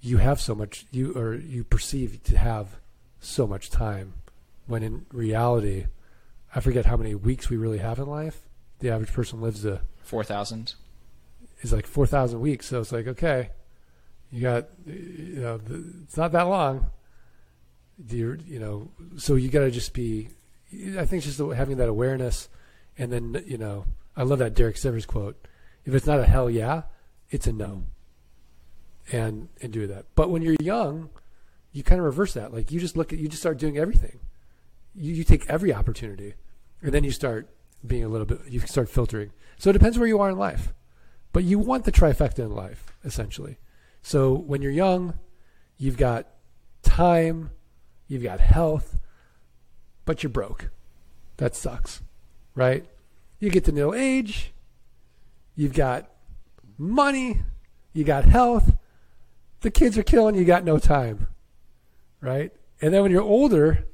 [0.00, 2.76] you have so much you or you perceive to have
[3.20, 4.14] so much time
[4.66, 5.86] when in reality
[6.54, 8.42] I forget how many weeks we really have in life.
[8.80, 10.74] The average person lives a Four thousand.
[11.60, 12.66] Is like 4,000 weeks.
[12.66, 13.50] So it's like, okay,
[14.30, 15.60] you got, you know,
[16.04, 16.90] it's not that long.
[18.08, 20.28] You you know, so you got to just be,
[20.72, 22.48] I think it's just having that awareness.
[22.96, 23.86] And then, you know,
[24.16, 25.36] I love that Derek Sivers quote.
[25.84, 26.82] If it's not a hell yeah,
[27.30, 27.84] it's a no.
[29.10, 30.04] And, and do that.
[30.14, 31.08] But when you're young,
[31.72, 32.52] you kind of reverse that.
[32.52, 34.20] Like you just look at, you just start doing everything.
[34.94, 36.34] You, you take every opportunity
[36.82, 37.48] and then you start
[37.86, 39.32] being a little bit, you start filtering.
[39.58, 40.72] So it depends where you are in life
[41.38, 43.58] but you want the trifecta in life essentially.
[44.02, 45.20] So when you're young
[45.76, 46.26] you've got
[46.82, 47.50] time
[48.08, 48.98] you've got health
[50.04, 50.70] but you're broke.
[51.36, 52.02] That sucks
[52.56, 52.84] right?
[53.38, 54.52] You get to middle age
[55.54, 56.10] you've got
[56.76, 57.42] money
[57.92, 58.74] you got health
[59.60, 61.28] the kids are killing you got no time
[62.20, 62.50] right?
[62.82, 63.86] And then when you're older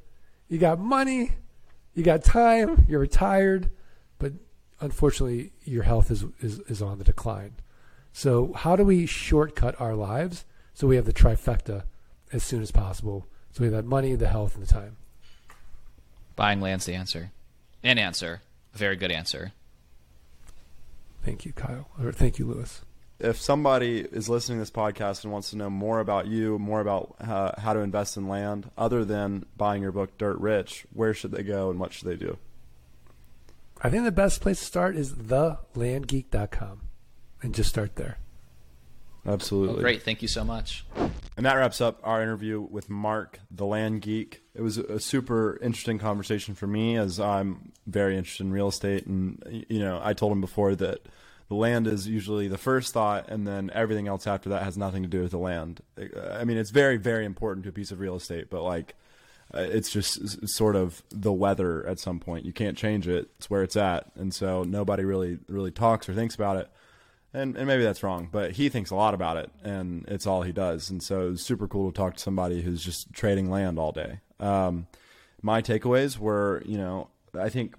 [0.47, 1.33] you got money
[1.93, 3.69] you got time you're retired
[4.85, 7.55] unfortunately your health is, is, is on the decline.
[8.13, 11.83] So how do we shortcut our lives so we have the trifecta
[12.31, 13.27] as soon as possible?
[13.51, 14.97] So we have that money, the health, and the time.
[16.35, 17.31] Buying land's the answer.
[17.83, 18.41] An answer.
[18.73, 19.53] A very good answer.
[21.23, 21.87] Thank you, Kyle.
[22.01, 22.81] Or thank you, Louis.
[23.19, 26.81] If somebody is listening to this podcast and wants to know more about you, more
[26.81, 31.13] about uh, how to invest in land, other than buying your book Dirt Rich, where
[31.13, 32.37] should they go and what should they do?
[33.81, 36.81] I think the best place to start is thelandgeek.com
[37.41, 38.17] and just start there.
[39.27, 39.75] Absolutely.
[39.75, 40.03] Well, great.
[40.03, 40.85] Thank you so much.
[41.35, 44.43] And that wraps up our interview with Mark, the land geek.
[44.53, 49.07] It was a super interesting conversation for me as I'm very interested in real estate.
[49.07, 50.99] And, you know, I told him before that
[51.49, 55.03] the land is usually the first thought, and then everything else after that has nothing
[55.03, 55.81] to do with the land.
[56.31, 58.95] I mean, it's very, very important to a piece of real estate, but like,
[59.53, 62.45] it's just sort of the weather at some point.
[62.45, 63.29] You can't change it.
[63.37, 64.11] It's where it's at.
[64.15, 66.69] And so nobody really, really talks or thinks about it
[67.35, 70.41] and and maybe that's wrong, but he thinks a lot about it, and it's all
[70.41, 70.89] he does.
[70.89, 73.91] And so it was super cool to talk to somebody who's just trading land all
[73.91, 74.21] day.
[74.39, 74.87] Um,
[75.41, 77.75] my takeaways were, you know, I think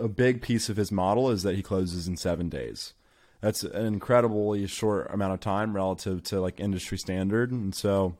[0.00, 2.94] a big piece of his model is that he closes in seven days.
[3.42, 8.16] That's an incredibly short amount of time relative to like industry standard, and so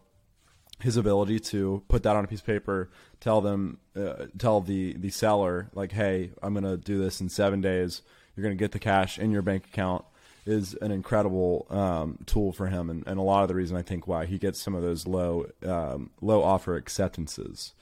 [0.80, 4.94] his ability to put that on a piece of paper, tell them, uh, tell the
[4.94, 8.02] the seller like, hey, I'm gonna do this in seven days.
[8.34, 10.04] You're gonna get the cash in your bank account
[10.46, 13.82] is an incredible um, tool for him, and, and a lot of the reason I
[13.82, 17.74] think why he gets some of those low um, low offer acceptances.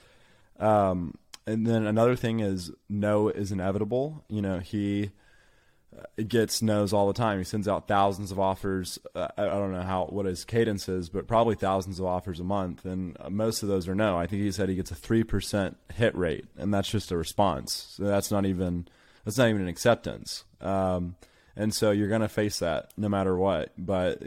[0.59, 1.15] Um,
[1.45, 4.25] and then another thing is no is inevitable.
[4.27, 5.11] You know he
[6.27, 7.37] gets no's all the time.
[7.37, 8.99] He sends out thousands of offers.
[9.13, 12.39] Uh, I I don't know how what his cadence is, but probably thousands of offers
[12.39, 14.17] a month, and uh, most of those are no.
[14.17, 17.17] I think he said he gets a three percent hit rate, and that's just a
[17.17, 17.95] response.
[17.95, 18.87] So that's not even
[19.23, 20.43] that's not even an acceptance.
[20.61, 21.15] Um,
[21.55, 23.71] and so you're going to face that no matter what.
[23.77, 24.21] But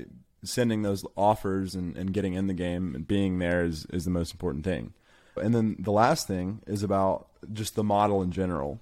[0.44, 4.10] sending those offers and, and getting in the game and being there is, is the
[4.10, 4.92] most important thing.
[5.36, 8.80] And then the last thing is about just the model in general.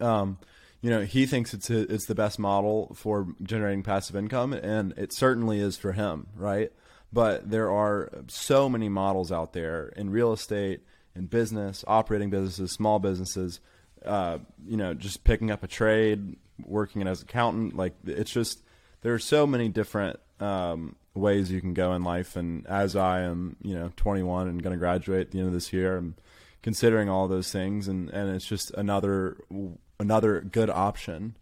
[0.00, 0.38] Um,
[0.82, 4.92] you know, he thinks it's a, it's the best model for generating passive income, and
[4.98, 6.72] it certainly is for him, right?
[7.12, 10.80] But there are so many models out there in real estate,
[11.14, 13.60] in business, operating businesses, small businesses.
[14.04, 17.76] Uh, you know, just picking up a trade, working as an accountant.
[17.76, 18.62] Like it's just
[19.02, 22.34] there are so many different um, ways you can go in life.
[22.34, 25.54] And as I am, you know, 21 and going to graduate at the end of
[25.54, 26.16] this year, I'm
[26.62, 29.36] considering all those things, and and it's just another
[30.02, 31.36] another good option.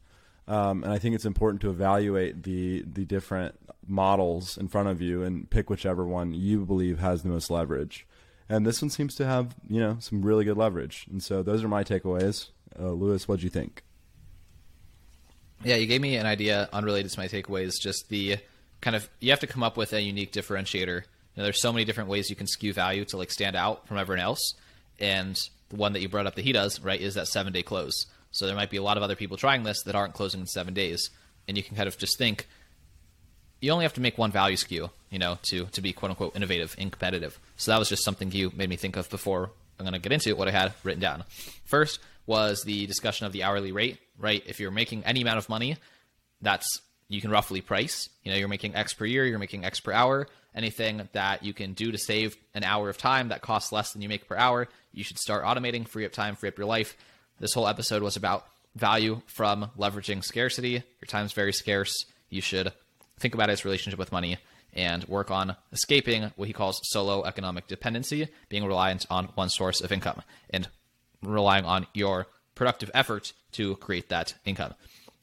[0.47, 3.57] Um, and I think it's important to evaluate the the different
[3.87, 8.07] models in front of you and pick whichever one you believe has the most leverage.
[8.49, 11.07] And this one seems to have you know some really good leverage.
[11.11, 12.51] And so those are my takeaways.
[12.79, 13.83] Uh, Louis, what do you think?
[15.65, 17.81] Yeah, you gave me an idea unrelated to my takeaways.
[17.81, 18.39] Just the
[18.81, 21.03] kind of you have to come up with a unique differentiator.
[21.03, 23.87] You know, there's so many different ways you can skew value to like stand out
[23.87, 24.55] from everyone else,
[24.99, 25.37] and
[25.69, 28.07] the one that you brought up that he does right is that seven day close.
[28.31, 30.47] So there might be a lot of other people trying this that aren't closing in
[30.47, 31.11] seven days,
[31.49, 32.47] and you can kind of just think
[33.61, 36.37] you only have to make one value skew, you know, to to be quote unquote
[36.37, 37.39] innovative and competitive.
[37.57, 40.13] So that was just something you made me think of before I'm going to get
[40.13, 41.25] into what I had written down.
[41.65, 44.43] First was the discussion of the hourly rate, right?
[44.47, 45.77] If you're making any amount of money,
[46.41, 48.09] that's you can roughly price.
[48.23, 50.29] You know, you're making X per year, you're making X per hour.
[50.55, 54.03] Anything that you can do to save an hour of time that costs less than
[54.03, 56.97] you make per hour, you should start automating, free up time, free up your life.
[57.41, 58.45] This whole episode was about
[58.77, 60.73] value from leveraging scarcity.
[60.73, 62.05] Your time's very scarce.
[62.29, 62.71] You should
[63.19, 64.37] think about its relationship with money
[64.75, 69.81] and work on escaping what he calls solo economic dependency, being reliant on one source
[69.81, 70.21] of income
[70.51, 70.69] and
[71.23, 74.75] relying on your productive effort to create that income.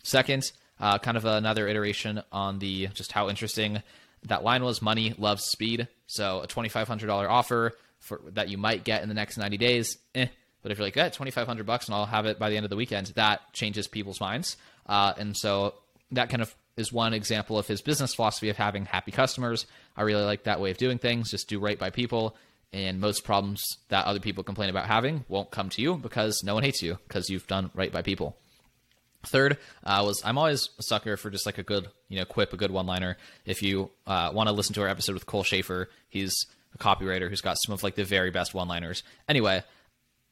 [0.01, 3.83] Second, uh, kind of another iteration on the just how interesting
[4.23, 5.87] that line was money loves speed.
[6.07, 10.27] So a $2,500 offer for that you might get in the next 90 days, eh.
[10.67, 12.69] But if you're like, yeah, 2,500 bucks and I'll have it by the end of
[12.69, 14.57] the weekend, that changes people's minds.
[14.85, 15.75] Uh, and so
[16.11, 19.65] that kind of is one example of his business philosophy of having happy customers.
[19.95, 21.31] I really like that way of doing things.
[21.31, 22.35] Just do right by people.
[22.73, 26.55] And most problems that other people complain about having won't come to you because no
[26.55, 28.35] one hates you because you've done right by people.
[29.25, 32.51] Third uh, was I'm always a sucker for just like a good you know quip,
[32.51, 33.15] a good one liner.
[33.45, 36.45] If you uh, want to listen to our episode with Cole Schafer, he's
[36.75, 39.03] a copywriter who's got some of like the very best one liners.
[39.29, 39.63] Anyway,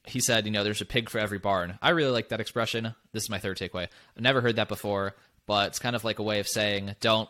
[0.06, 1.78] he said, you know, there's a pig for every barn.
[1.82, 2.94] I really like that expression.
[3.12, 3.88] This is my third takeaway.
[4.16, 5.14] I've never heard that before,
[5.46, 7.28] but it's kind of like a way of saying don't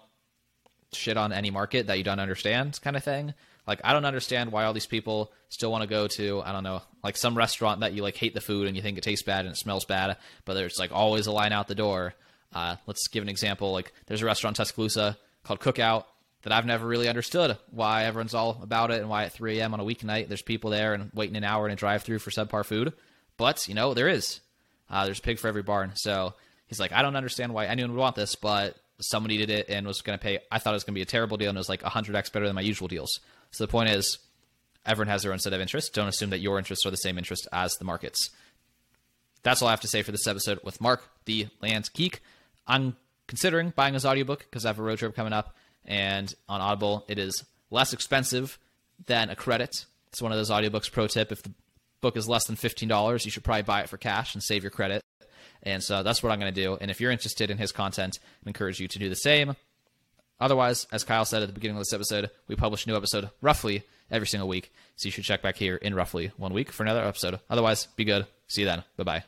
[0.93, 3.35] shit on any market that you don't understand, kind of thing.
[3.67, 6.63] Like I don't understand why all these people still want to go to I don't
[6.63, 9.25] know like some restaurant that you like hate the food and you think it tastes
[9.25, 12.15] bad and it smells bad, but there's like always a line out the door.
[12.55, 13.73] Uh, let's give an example.
[13.73, 16.05] Like there's a restaurant in Tuscaloosa called Cookout
[16.47, 19.75] that I've never really understood why everyone's all about it and why at 3 a.m.
[19.75, 22.65] on a weeknight there's people there and waiting an hour in a drive-through for subpar
[22.65, 22.93] food.
[23.37, 24.39] But you know there is.
[24.89, 25.91] Uh, there's a pig for every barn.
[25.97, 26.35] So
[26.69, 29.89] he's like, I don't understand why anyone would want this, but somebody did it and
[29.89, 30.39] was going to pay.
[30.53, 32.33] I thought it was going to be a terrible deal and it was like 100x
[32.33, 33.19] better than my usual deals.
[33.51, 34.19] So the point is,
[34.87, 35.91] everyone has their own set of interests.
[35.91, 38.31] Don't assume that your interests are the same interest as the market's.
[39.43, 42.21] That's all I have to say for this episode with Mark, the Land Geek.
[42.69, 42.95] I'm
[43.27, 45.57] considering buying his audiobook because I have a road trip coming up,
[45.87, 48.59] and on Audible, it is less expensive
[49.07, 49.87] than a credit.
[50.09, 50.91] It's one of those audiobooks.
[50.91, 51.53] Pro tip: if the
[52.01, 54.63] book is less than fifteen dollars, you should probably buy it for cash and save
[54.63, 55.03] your credit.
[55.63, 56.79] And so that's what I'm going to do.
[56.81, 59.57] And if you're interested in his content, I encourage you to do the same.
[60.39, 63.31] Otherwise, as Kyle said at the beginning of this episode, we publish a new episode
[63.41, 64.73] roughly every single week.
[64.97, 67.41] So you should check back here in roughly one week for another episode.
[67.49, 68.27] Otherwise, be good.
[68.47, 68.85] See you then.
[68.97, 69.27] Bye bye.